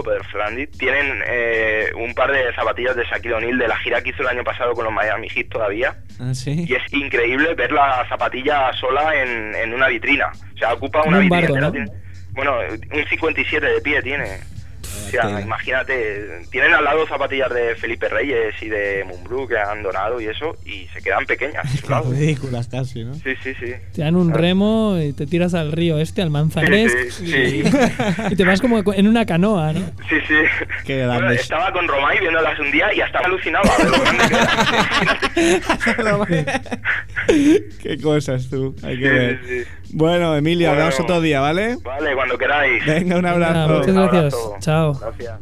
[0.04, 4.22] Perflandi, tienen eh, un par de zapatillas de Shaquille O'Neal de la gira que hizo
[4.22, 5.96] el año pasado con los Miami Heat todavía.
[6.20, 6.64] Ah, sí.
[6.68, 10.30] Y es increíble ver la zapatilla sola en, en una vitrina.
[10.54, 11.40] O sea, ocupa una un vitrina.
[11.40, 11.72] barco, entera, ¿no?
[11.72, 12.58] tiene- bueno,
[12.92, 14.38] un 57 de pie tiene.
[15.08, 19.82] O sea, imagínate, tienen al lado zapatillas de Felipe Reyes y de Mumbrú que han
[19.82, 21.64] donado y eso, y se quedan pequeñas.
[22.10, 23.14] Ridículas casi, ¿no?
[23.14, 23.72] Sí, sí, sí.
[23.94, 26.92] Te dan un remo y te tiras al río este, al Manzanares.
[27.10, 27.64] Sí, y- sí,
[28.30, 29.80] Y, te vas como en una canoa, ¿no?
[30.08, 30.34] Sí, sí.
[30.84, 34.34] Qué Bueno, estaba con Romay viéndolas un día y hasta alucinaba de lo grande que
[34.34, 34.48] era.
[37.82, 38.74] Qué cosas tú.
[38.82, 39.40] Hay que Sí, ver.
[39.46, 39.70] sí, sí.
[39.92, 40.82] Bueno, Emilio, Bueno.
[40.84, 41.76] hablamos otro día, ¿vale?
[41.82, 42.84] Vale, cuando queráis.
[42.86, 43.54] Venga, un abrazo.
[43.54, 44.34] Venga, muchas gracias.
[44.34, 44.56] abrazo.
[44.60, 44.97] Chao.
[45.00, 45.38] Gracias.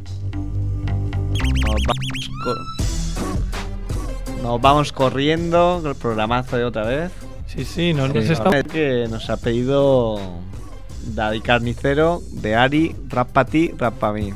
[1.65, 7.11] Nos vamos, co- Nos vamos corriendo con el programazo de otra vez.
[7.47, 8.33] Sí, sí, no, nos Sí.
[8.43, 10.19] A ver, que nos ha pedido
[11.05, 14.33] Daddy Carnicero de Ari, rap pa' ti, rap pa' mí.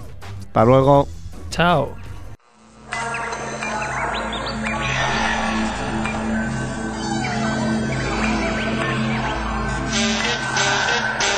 [0.47, 1.07] Hasta luego.
[1.49, 1.89] Chao.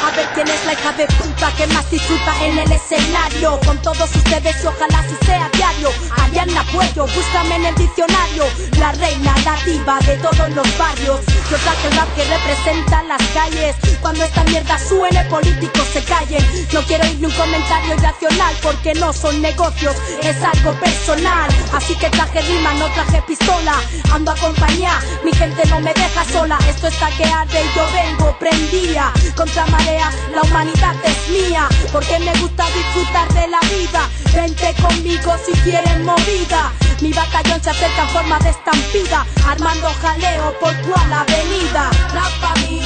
[0.06, 0.92] A ver quién es la hija
[1.34, 3.60] puta que más disfruta en el escenario.
[3.66, 5.90] Con todos ustedes y ojalá así sea diario.
[6.22, 8.46] Ariana Puello, búscame en el diccionario.
[8.80, 11.20] La reina, la diva de todos los barrios.
[11.50, 13.76] Yo traje el rap que representa las calles.
[14.02, 16.44] Cuando esta mierda suene, políticos se callen.
[16.72, 21.50] No quiero oír ni un comentario irracional Porque no son negocios, es algo personal.
[21.74, 23.76] Así que traje rima, no traje pistola.
[24.12, 26.58] Ando acompañada, mi gente no me deja sola.
[26.68, 32.20] Esto está que arde y yo vengo prendía Contra marea, la humanidad es mía Porque
[32.20, 36.72] me gusta disfrutar de la vida Vente conmigo si quieren movida
[37.02, 42.34] Mi batallón se acerca en forma de estampida Armando jaleo por toda la avenida Rap
[42.42, 42.80] pa' mí,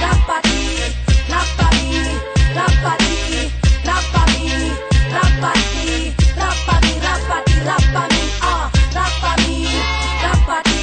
[0.00, 0.78] rap pa' ti,
[1.28, 2.02] rap pa' mí,
[2.54, 3.52] rap pa' ti,
[3.84, 4.72] rap pa' mí,
[5.12, 9.36] rap pa' ti, rap pa' mí, rap pa' ti, rap pa' mí, ah, rap pa'
[9.46, 9.58] mí,
[10.22, 10.82] rap pa' ti,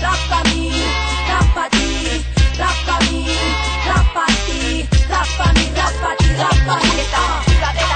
[0.00, 0.70] rap pa' mí,
[1.28, 1.90] rap pa' ti,
[2.58, 3.20] rap pa' mí,
[3.88, 4.45] rap pa' ti,
[6.36, 7.95] rap pa' ti, rap pa'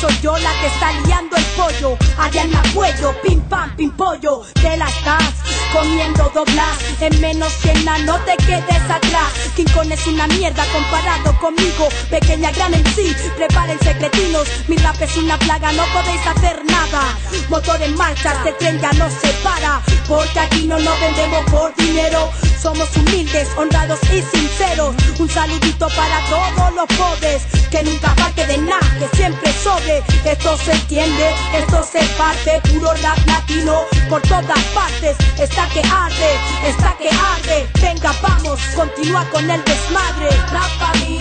[0.00, 1.98] soy yo la que está liando el pollo.
[2.18, 4.42] Ariana Cuello, pim pam, pim pollo.
[4.54, 5.34] Te la estás
[5.72, 9.30] comiendo doblas En menos que nada, no te quedes atrás.
[9.54, 11.88] King Kong es una mierda comparado conmigo.
[12.08, 17.02] Pequeña gran en sí, prepárense cretinos Mi rap es una plaga, no podéis hacer nada.
[17.48, 21.72] Motor en marcha, este tren ya no se para porque aquí no nos vendemos por
[21.76, 22.28] dinero.
[22.60, 24.96] Somos humildes, honrados y sinceros.
[25.20, 30.02] Un saludito para todos los pobres, que nunca parte de nada, que siempre sobre.
[30.24, 35.16] Esto se entiende, esto se parte, puro rap latino por todas partes.
[35.38, 36.30] Está que arde,
[36.66, 37.68] está que arde.
[37.80, 40.28] Venga, vamos, continúa con el desmadre.
[40.52, 41.20] Rap para mí,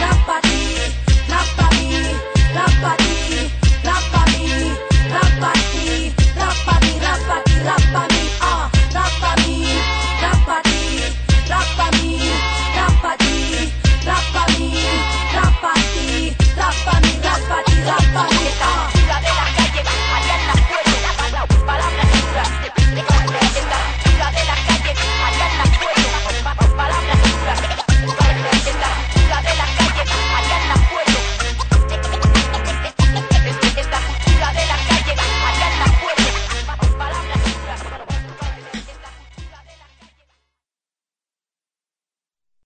[0.00, 0.76] rap ti,
[1.28, 2.02] rap para mí,
[2.54, 3.50] rap ti,
[3.84, 4.74] rap para mí,
[5.10, 8.11] rap ti, rap ti, rap ti, rap